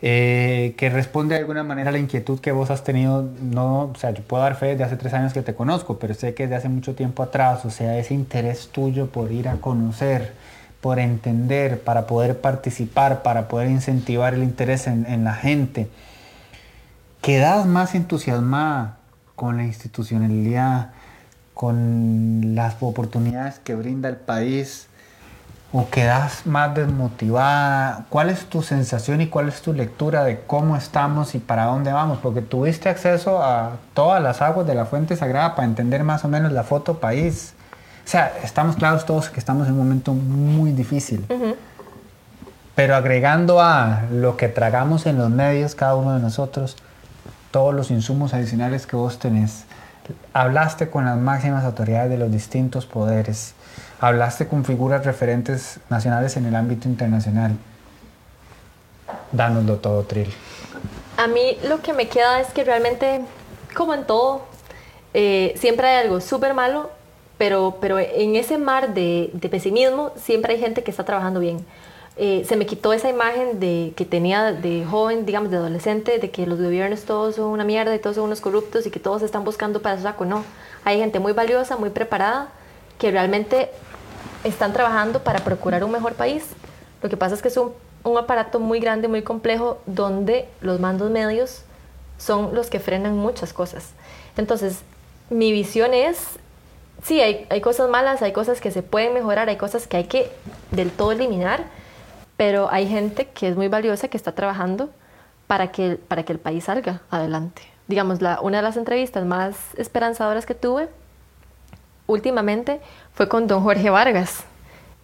[0.00, 3.94] eh, que responde de alguna manera a la inquietud que vos has tenido, no, o
[3.96, 6.46] sea, yo puedo dar fe de hace tres años que te conozco, pero sé que
[6.46, 10.32] de hace mucho tiempo atrás, o sea, ese interés tuyo por ir a conocer,
[10.80, 15.90] por entender, para poder participar, para poder incentivar el interés en, en la gente
[17.20, 18.96] quedas más entusiasmada
[19.36, 20.90] con la institucionalidad,
[21.54, 24.88] con las oportunidades que brinda el país,
[25.72, 28.06] o quedas más desmotivada?
[28.08, 31.92] ¿Cuál es tu sensación y cuál es tu lectura de cómo estamos y para dónde
[31.92, 32.18] vamos?
[32.18, 36.28] Porque tuviste acceso a todas las aguas de la fuente sagrada para entender más o
[36.28, 37.54] menos la foto país.
[38.04, 41.24] O sea, estamos claros todos que estamos en un momento muy difícil.
[42.74, 46.76] Pero agregando a lo que tragamos en los medios, cada uno de nosotros,
[47.50, 49.64] todos los insumos adicionales que vos tenés.
[50.32, 53.54] Hablaste con las máximas autoridades de los distintos poderes.
[54.00, 57.56] Hablaste con figuras referentes nacionales en el ámbito internacional.
[59.32, 60.32] Dánoslo todo, Trill.
[61.16, 63.20] A mí lo que me queda es que realmente,
[63.76, 64.42] como en todo,
[65.14, 66.90] eh, siempre hay algo súper malo,
[67.36, 71.64] pero, pero en ese mar de, de, pesimismo siempre hay gente que está trabajando bien.
[72.22, 76.30] Eh, se me quitó esa imagen de, que tenía de joven, digamos, de adolescente, de
[76.30, 79.22] que los gobiernos todos son una mierda y todos son unos corruptos y que todos
[79.22, 80.26] están buscando para su saco.
[80.26, 80.44] No,
[80.84, 82.48] hay gente muy valiosa, muy preparada,
[82.98, 83.70] que realmente
[84.44, 86.44] están trabajando para procurar un mejor país.
[87.02, 87.72] Lo que pasa es que es un,
[88.04, 91.62] un aparato muy grande, muy complejo, donde los mandos medios
[92.18, 93.92] son los que frenan muchas cosas.
[94.36, 94.80] Entonces,
[95.30, 96.18] mi visión es
[97.02, 100.04] sí, hay, hay, cosas malas, hay cosas que se pueden mejorar, hay cosas que hay
[100.04, 100.30] que
[100.70, 101.64] del todo eliminar,
[102.40, 104.88] pero hay gente que es muy valiosa que está trabajando
[105.46, 107.60] para que, para que el país salga adelante.
[107.86, 110.88] Digamos, la, una de las entrevistas más esperanzadoras que tuve
[112.06, 112.80] últimamente
[113.12, 114.44] fue con don Jorge Vargas.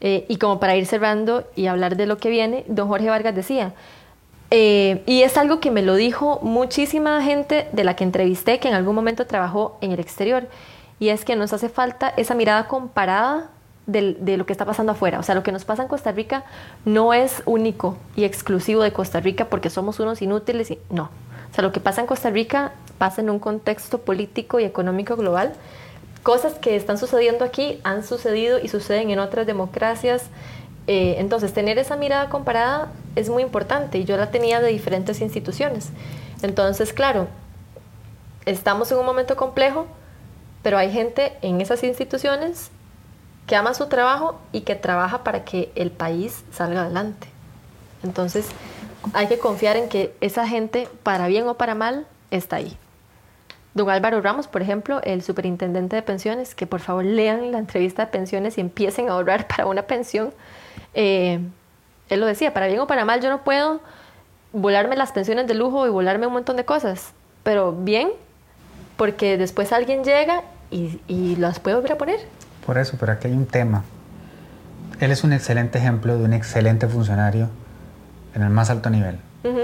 [0.00, 3.34] Eh, y como para ir cerrando y hablar de lo que viene, don Jorge Vargas
[3.34, 3.74] decía,
[4.50, 8.68] eh, y es algo que me lo dijo muchísima gente de la que entrevisté que
[8.68, 10.48] en algún momento trabajó en el exterior,
[10.98, 13.50] y es que nos hace falta esa mirada comparada
[13.86, 15.18] de, lo que está pasando afuera.
[15.18, 16.44] O sea, lo que nos pasa en Costa Rica
[16.84, 20.70] no es único y exclusivo de Costa Rica porque somos unos inútiles.
[20.70, 21.04] Y, no.
[21.50, 25.16] O sea, lo que pasa en Costa Rica pasa en un contexto político y económico
[25.16, 25.52] global.
[26.22, 30.24] Cosas que están sucediendo aquí han sucedido y suceden en otras democracias.
[30.88, 35.20] Eh, entonces, tener esa mirada comparada es muy importante y yo la tenía de diferentes
[35.20, 35.90] instituciones.
[36.42, 37.28] Entonces, claro,
[38.44, 39.86] estamos en un momento complejo,
[40.62, 42.70] pero hay gente en esas instituciones
[43.46, 47.28] que ama su trabajo y que trabaja para que el país salga adelante.
[48.02, 48.48] Entonces,
[49.12, 52.76] hay que confiar en que esa gente, para bien o para mal, está ahí.
[53.74, 58.06] Don Álvaro Ramos, por ejemplo, el superintendente de pensiones, que por favor lean la entrevista
[58.06, 60.32] de pensiones y empiecen a ahorrar para una pensión.
[60.94, 61.40] Eh,
[62.08, 63.80] él lo decía, para bien o para mal, yo no puedo
[64.52, 68.10] volarme las pensiones de lujo y volarme un montón de cosas, pero bien,
[68.96, 72.20] porque después alguien llega y, las puede volver a poner.
[72.66, 73.84] Por eso, pero aquí hay un tema.
[74.98, 77.48] Él es un excelente ejemplo de un excelente funcionario
[78.34, 79.18] en el más alto nivel,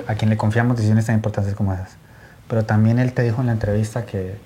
[0.06, 1.96] a quien le confiamos decisiones tan importantes como esas.
[2.48, 4.36] Pero también él te dijo en la entrevista que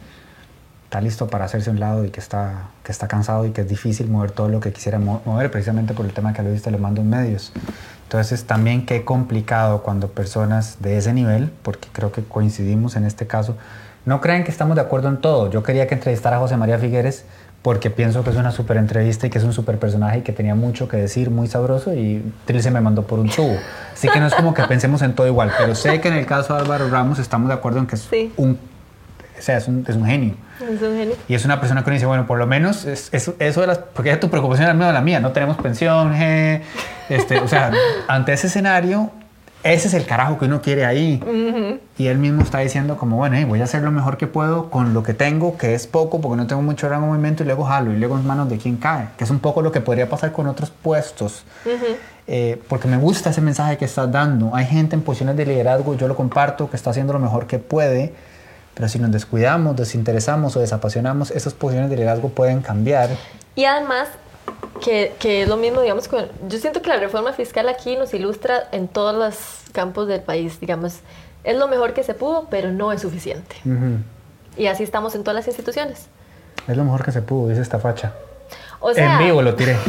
[0.85, 3.63] está listo para hacerse a un lado y que está, que está cansado y que
[3.63, 6.71] es difícil mover todo lo que quisiera mover, precisamente por el tema que lo viste
[6.71, 7.53] le mando en medios.
[8.05, 13.27] Entonces también qué complicado cuando personas de ese nivel, porque creo que coincidimos en este
[13.27, 13.57] caso,
[14.05, 15.51] no crean que estamos de acuerdo en todo.
[15.51, 17.25] Yo quería que entrevistara a José María Figueres
[17.67, 20.31] porque pienso que es una súper entrevista y que es un súper personaje y que
[20.31, 23.57] tenía mucho que decir, muy sabroso y Trill se me mandó por un tubo.
[23.93, 26.27] Así que no es como que pensemos en todo igual, pero sé que en el
[26.27, 28.53] caso de Álvaro Ramos estamos de acuerdo en que es un
[29.37, 30.37] o sea, es un, es un, genio.
[30.61, 31.17] Es un genio.
[31.27, 33.79] Y es una persona que uno dice, bueno, por lo menos es, eso de las...
[33.79, 35.19] Porque es tu preocupación es la la mía.
[35.19, 36.14] No tenemos pensión,
[37.09, 37.73] este, o sea,
[38.07, 39.11] ante ese escenario,
[39.73, 41.21] ese es el carajo que uno quiere ahí.
[41.99, 44.95] Y él mismo está diciendo como, bueno, voy a hacer lo mejor que puedo con
[44.95, 47.64] lo que tengo, que es poco, porque no tengo mucho rango de movimiento, y luego
[47.64, 50.09] jalo, y luego en manos de quien cae, que es un poco lo que podría
[50.09, 51.45] pasar con otros puestos.
[52.29, 54.55] Eh, porque me gusta ese mensaje que estás dando.
[54.55, 57.59] Hay gente en posiciones de liderazgo, yo lo comparto, que está haciendo lo mejor que
[57.59, 58.12] puede,
[58.75, 63.11] pero si nos descuidamos, desinteresamos o desapasionamos, esas posiciones de liderazgo pueden cambiar.
[63.55, 64.09] Y además,
[64.81, 68.14] que, que, es lo mismo, digamos, con, yo siento que la reforma fiscal aquí nos
[68.14, 69.37] ilustra en todos los
[69.72, 71.01] campos del país, digamos,
[71.45, 73.57] es lo mejor que se pudo, pero no es suficiente.
[74.57, 76.09] Y así estamos en todas las instituciones.
[76.66, 78.14] Es lo mejor que se pudo, dice esta facha.
[78.81, 79.77] O sea, en vivo lo tiré.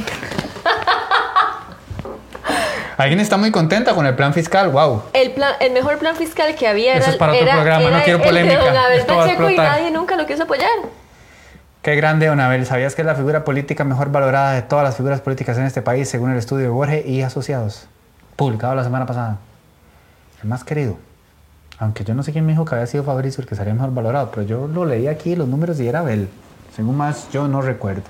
[2.97, 5.03] Alguien está muy contenta con el plan fiscal, wow.
[5.13, 8.03] El, plan, el mejor plan fiscal que había era, Eso es para otro programa, no
[8.03, 8.93] quiero polémica.
[8.93, 10.69] El y nadie nunca lo quiso apoyar.
[11.88, 12.65] Qué grande, Don Abel.
[12.65, 15.81] ¿Sabías que es la figura política mejor valorada de todas las figuras políticas en este
[15.81, 17.88] país, según el estudio de Borges y Asociados,
[18.35, 19.38] publicado la semana pasada?
[20.43, 20.97] El más querido.
[21.79, 23.93] Aunque yo no sé quién me dijo que había sido Fabricio el que sería mejor
[23.93, 26.27] valorado, pero yo lo leí aquí, los números y era Abel.
[26.75, 28.03] Según más, yo no recuerdo.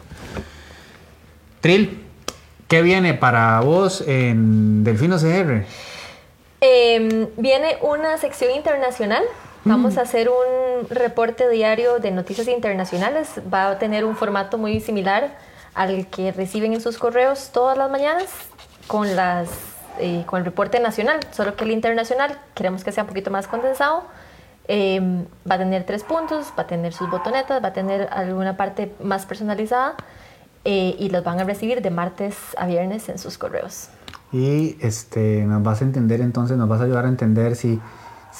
[1.61, 2.03] Trill,
[2.67, 5.65] ¿qué viene para vos en Delfino CR?
[6.61, 9.21] Em, viene una sección internacional
[9.68, 13.41] Vamos a hacer un reporte diario de noticias internacionales.
[13.53, 15.38] Va a tener un formato muy similar
[15.74, 18.30] al que reciben en sus correos todas las mañanas
[18.88, 19.49] con, las,
[19.99, 23.47] eh, con el reporte nacional, solo que el internacional queremos que sea un poquito más
[23.47, 24.05] condensado.
[24.70, 28.55] Em, va a tener tres puntos, va a tener sus botonetas, va a tener alguna
[28.55, 29.95] parte más personalizada
[30.63, 33.89] eh, y los van a recibir de martes a viernes en sus correos.
[34.32, 37.80] Y este, nos vas a entender entonces, nos vas a ayudar a entender si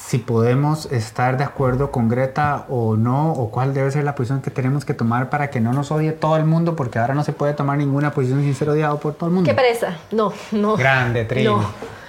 [0.06, 4.40] si podemos estar de acuerdo con Greta o no, o cuál debe ser la posición
[4.40, 7.24] que tenemos que tomar para que no nos odie todo el mundo, porque ahora no
[7.24, 9.48] se puede tomar ninguna posición sin ser odiado por todo el mundo.
[9.48, 9.96] ¿Qué pereza?
[10.10, 10.76] No, no.
[10.76, 11.62] Grande, Trino.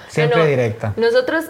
[0.07, 0.93] Siempre directa.
[0.95, 1.45] Nosotros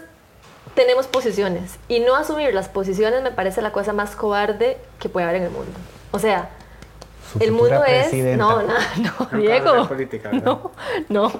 [0.74, 5.26] tenemos posiciones y no asumir las posiciones me parece la cosa más cobarde que puede
[5.26, 5.72] haber en el mundo.
[6.12, 6.50] O sea,
[7.32, 8.08] Su el mundo es...
[8.08, 8.38] presidenta.
[8.44, 8.68] No, no,
[8.98, 9.88] no, Nunca Diego.
[9.88, 10.72] política, no,
[11.10, 11.32] no.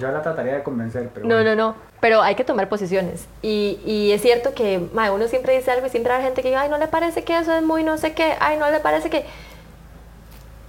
[0.00, 1.54] Yo la trataría de convencer, pero No, bueno.
[1.54, 1.74] no, no.
[2.00, 3.26] Pero hay que tomar posiciones.
[3.42, 6.48] Y, y es cierto que mae, uno siempre dice algo y siempre hay gente que
[6.48, 8.80] diga, ay, no le parece que eso es muy no sé qué, ay, no le
[8.80, 9.24] parece que...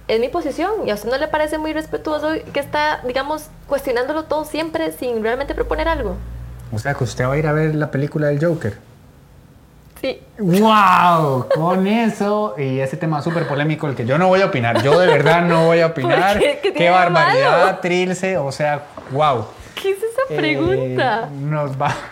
[0.08, 4.24] Es mi posición y a usted no le parece muy respetuoso que está, digamos, cuestionándolo
[4.24, 6.16] todo siempre sin realmente proponer algo.
[6.72, 8.78] O sea, que usted va a ir a ver la película del Joker.
[10.02, 10.20] Sí.
[10.38, 11.46] ¡Wow!
[11.54, 14.82] Con eso y ese tema súper polémico, el que yo no voy a opinar.
[14.82, 16.38] Yo de verdad no voy a opinar.
[16.38, 16.58] qué?
[16.60, 17.78] ¿Qué ¡Qué tiene de barbaridad, malo?
[17.78, 18.36] Trilce!
[18.36, 18.82] O sea,
[19.12, 19.46] ¡wow!
[19.80, 21.28] ¿Qué es esa Eh, pregunta?
[21.40, 21.94] nos va.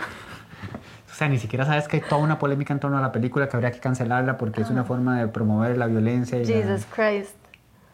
[1.12, 3.46] O sea, ni siquiera sabes que hay toda una polémica en torno a la película
[3.46, 6.86] que habría que cancelarla porque es una forma de promover la violencia y la- Jesus
[6.94, 7.34] Christ.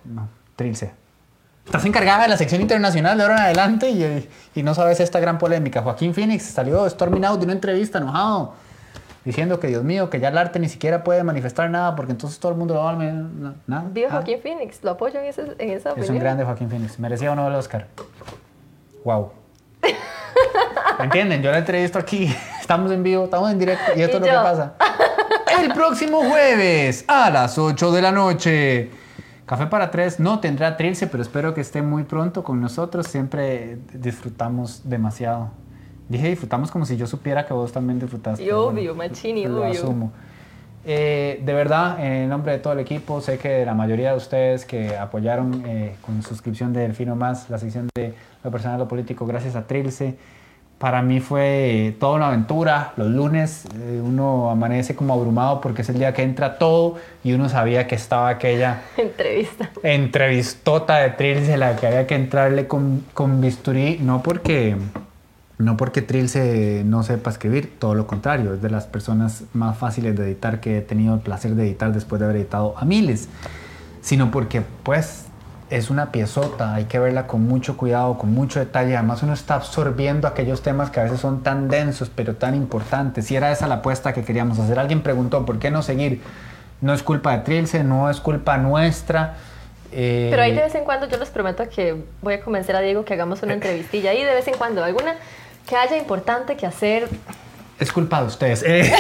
[0.04, 0.92] No, Trilce.
[1.64, 5.18] Estás encargada de la sección internacional de ahora en adelante y, y no sabes esta
[5.18, 5.82] gran polémica.
[5.82, 8.54] Joaquín Phoenix salió storming out de una entrevista enojado
[9.26, 12.38] diciendo que Dios mío, que ya el arte ni siquiera puede manifestar nada porque entonces
[12.38, 12.94] todo el mundo lo va a...
[12.94, 13.56] Nada.
[13.68, 16.14] Ah, Joaquín Phoenix, lo apoyo en, ese, en esa Es opinión.
[16.14, 16.98] un grande Joaquín Phoenix.
[17.00, 17.88] Merecía uno del Oscar.
[19.04, 19.32] Wow.
[21.00, 21.42] ¿Entienden?
[21.42, 22.32] Yo la entrevisto aquí.
[22.60, 24.74] Estamos en vivo, estamos en directo y esto Y es lo que pasa.
[25.62, 28.90] El próximo jueves a las 8 de la noche.
[29.46, 33.06] Café para tres no tendrá Trilce, pero espero que esté muy pronto con nosotros.
[33.06, 35.50] Siempre disfrutamos demasiado.
[36.08, 38.44] Dije disfrutamos como si yo supiera que vos también disfrutaste.
[38.44, 39.70] Y obvio, machini, lo obvio.
[39.70, 40.12] asumo.
[40.88, 44.64] Eh, de verdad, en nombre de todo el equipo, sé que la mayoría de ustedes
[44.64, 49.26] que apoyaron eh, con suscripción de Delfino Más, la sección de lo personal, lo político,
[49.26, 50.14] gracias a Trilce.
[50.78, 52.92] Para mí fue eh, toda una aventura.
[52.96, 57.32] Los lunes eh, uno amanece como abrumado porque es el día que entra todo y
[57.32, 59.70] uno sabía que estaba aquella Entrevista.
[59.82, 64.76] entrevistota de Trilce la que había que entrarle con, con bisturí, no porque,
[65.58, 70.16] no porque Trilce no sepa escribir, todo lo contrario, es de las personas más fáciles
[70.16, 73.28] de editar que he tenido el placer de editar después de haber editado a miles,
[74.02, 75.24] sino porque pues
[75.68, 79.54] es una piezota, hay que verla con mucho cuidado, con mucho detalle, además uno está
[79.54, 83.66] absorbiendo aquellos temas que a veces son tan densos pero tan importantes, y era esa
[83.66, 84.78] la apuesta que queríamos hacer.
[84.78, 86.20] Alguien preguntó, ¿por qué no seguir?
[86.80, 89.36] No es culpa de Trilce, no es culpa nuestra.
[89.90, 92.80] eh, Pero ahí de vez en cuando yo les prometo que voy a convencer a
[92.80, 95.16] Diego que hagamos una entrevistilla ahí de vez en cuando, alguna
[95.66, 97.08] que haya importante que hacer.
[97.78, 98.62] Es culpa de ustedes.
[98.66, 98.90] Eh.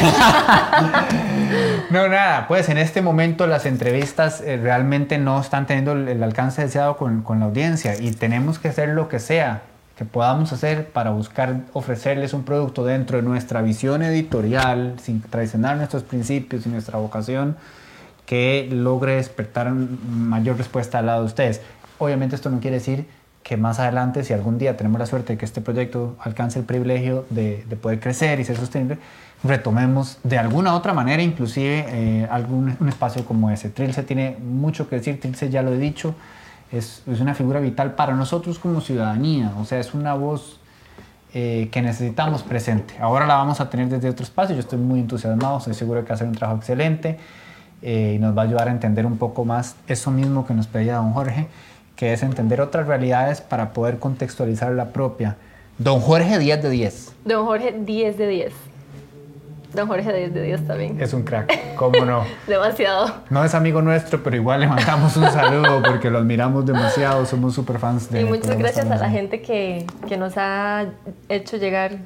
[1.90, 6.22] no, nada, pues en este momento las entrevistas eh, realmente no están teniendo el, el
[6.22, 9.62] alcance deseado con, con la audiencia y tenemos que hacer lo que sea
[9.96, 15.78] que podamos hacer para buscar ofrecerles un producto dentro de nuestra visión editorial, sin traicionar
[15.78, 17.56] nuestros principios y nuestra vocación,
[18.26, 21.62] que logre despertar mayor respuesta al lado de ustedes.
[21.96, 23.06] Obviamente esto no quiere decir
[23.46, 26.64] que más adelante, si algún día tenemos la suerte de que este proyecto alcance el
[26.64, 28.98] privilegio de, de poder crecer y ser sostenible,
[29.44, 33.68] retomemos de alguna otra manera, inclusive eh, algún un espacio como ese.
[33.68, 36.16] Trilce tiene mucho que decir, Trilce ya lo he dicho,
[36.72, 40.58] es, es una figura vital para nosotros como ciudadanía, o sea, es una voz
[41.32, 42.94] eh, que necesitamos presente.
[43.00, 46.08] Ahora la vamos a tener desde otro espacio, yo estoy muy entusiasmado, estoy seguro que
[46.08, 47.16] va a hacer un trabajo excelente
[47.80, 50.66] eh, y nos va a ayudar a entender un poco más eso mismo que nos
[50.66, 51.46] pedía don Jorge,
[51.96, 55.36] que es entender otras realidades para poder contextualizar la propia.
[55.78, 57.12] Don Jorge 10 de 10.
[57.24, 58.52] Don Jorge 10 de 10.
[59.74, 61.00] Don Jorge 10 de 10 también.
[61.00, 62.24] Es un crack, ¿cómo no?
[62.46, 63.12] Demasiado.
[63.30, 67.54] No es amigo nuestro, pero igual le mandamos un saludo porque lo admiramos demasiado, somos
[67.54, 70.86] súper fans de Y muchas gracias a la gente que, que nos ha
[71.28, 71.98] hecho llegar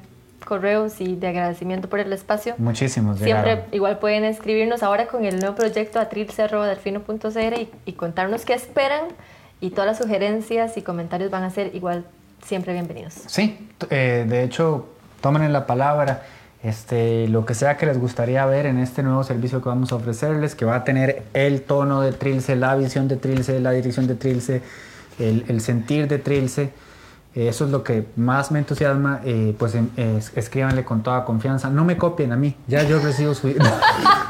[0.44, 2.54] correos y de agradecimiento por el espacio.
[2.58, 3.74] Muchísimos Siempre llegaron.
[3.74, 9.04] igual pueden escribirnos ahora con el nuevo proyecto a y, y contarnos qué esperan
[9.60, 12.04] y todas las sugerencias y comentarios van a ser igual
[12.44, 13.14] siempre bienvenidos.
[13.26, 14.86] Sí, eh, de hecho,
[15.20, 16.22] tomen la palabra.
[16.62, 19.96] Este, lo que sea que les gustaría ver en este nuevo servicio que vamos a
[19.96, 24.06] ofrecerles, que va a tener el tono de Trilce, la visión de Trilce, la dirección
[24.06, 24.60] de Trilce,
[25.18, 26.70] el, el sentir de Trilce.
[27.34, 29.20] Eh, Eso es lo que más me entusiasma.
[29.24, 31.70] eh, pues es- escríbanle con toda confianza.
[31.70, 33.48] No me copien a mí, ya yo recibo su.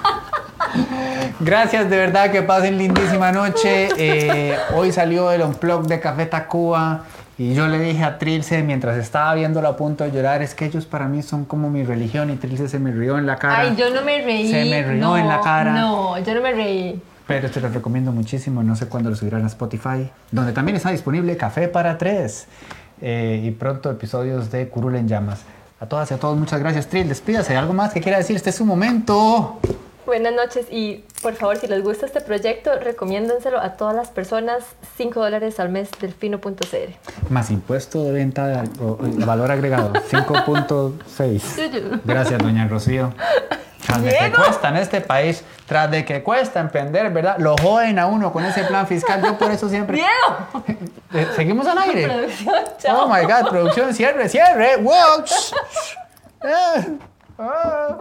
[1.40, 3.88] Gracias, de verdad que pasen lindísima noche.
[3.96, 7.04] Eh, hoy salió el unplug de Café Tacuba
[7.38, 10.66] y yo le dije a Trilce mientras estaba viéndolo a punto de llorar, es que
[10.66, 13.60] ellos para mí son como mi religión y Trilce se me rió en la cara.
[13.60, 14.50] Ay, yo no me reí.
[14.50, 15.72] Se me rió no, en la cara.
[15.72, 17.00] No, yo no me reí.
[17.26, 20.90] Pero te lo recomiendo muchísimo, no sé cuándo lo subirán a Spotify, donde también está
[20.90, 22.48] disponible Café para Tres
[23.00, 25.40] eh, y pronto episodios de Curul en Llamas.
[25.80, 26.88] A todas y a todos, muchas gracias.
[26.88, 27.56] Trill, despídase.
[27.56, 28.36] ¿Algo más que quiera decir?
[28.36, 29.58] Este es su momento.
[30.06, 34.64] Buenas noches y por favor, si les gusta este proyecto, recomiéndenselo a todas las personas.
[34.96, 37.28] 5 dólares al mes del fino.cr.
[37.28, 38.68] Más impuesto de venta de
[39.24, 41.72] valor agregado, 5.6.
[41.72, 42.00] Yuyu.
[42.04, 43.12] Gracias, doña Rocío.
[43.86, 47.36] Tras de que cuesta en este país, tras de que cuesta emprender, ¿verdad?
[47.38, 49.22] Lo joden a uno con ese plan fiscal.
[49.22, 49.96] Yo por eso siempre.
[49.96, 50.64] ¡Diego!
[51.12, 52.06] Eh, ¿Seguimos al aire?
[52.06, 53.04] Producción, chao.
[53.04, 54.76] Oh my god, producción, cierre, cierre.
[54.76, 55.24] Wow.
[56.42, 56.98] Eh,
[57.38, 57.98] ah.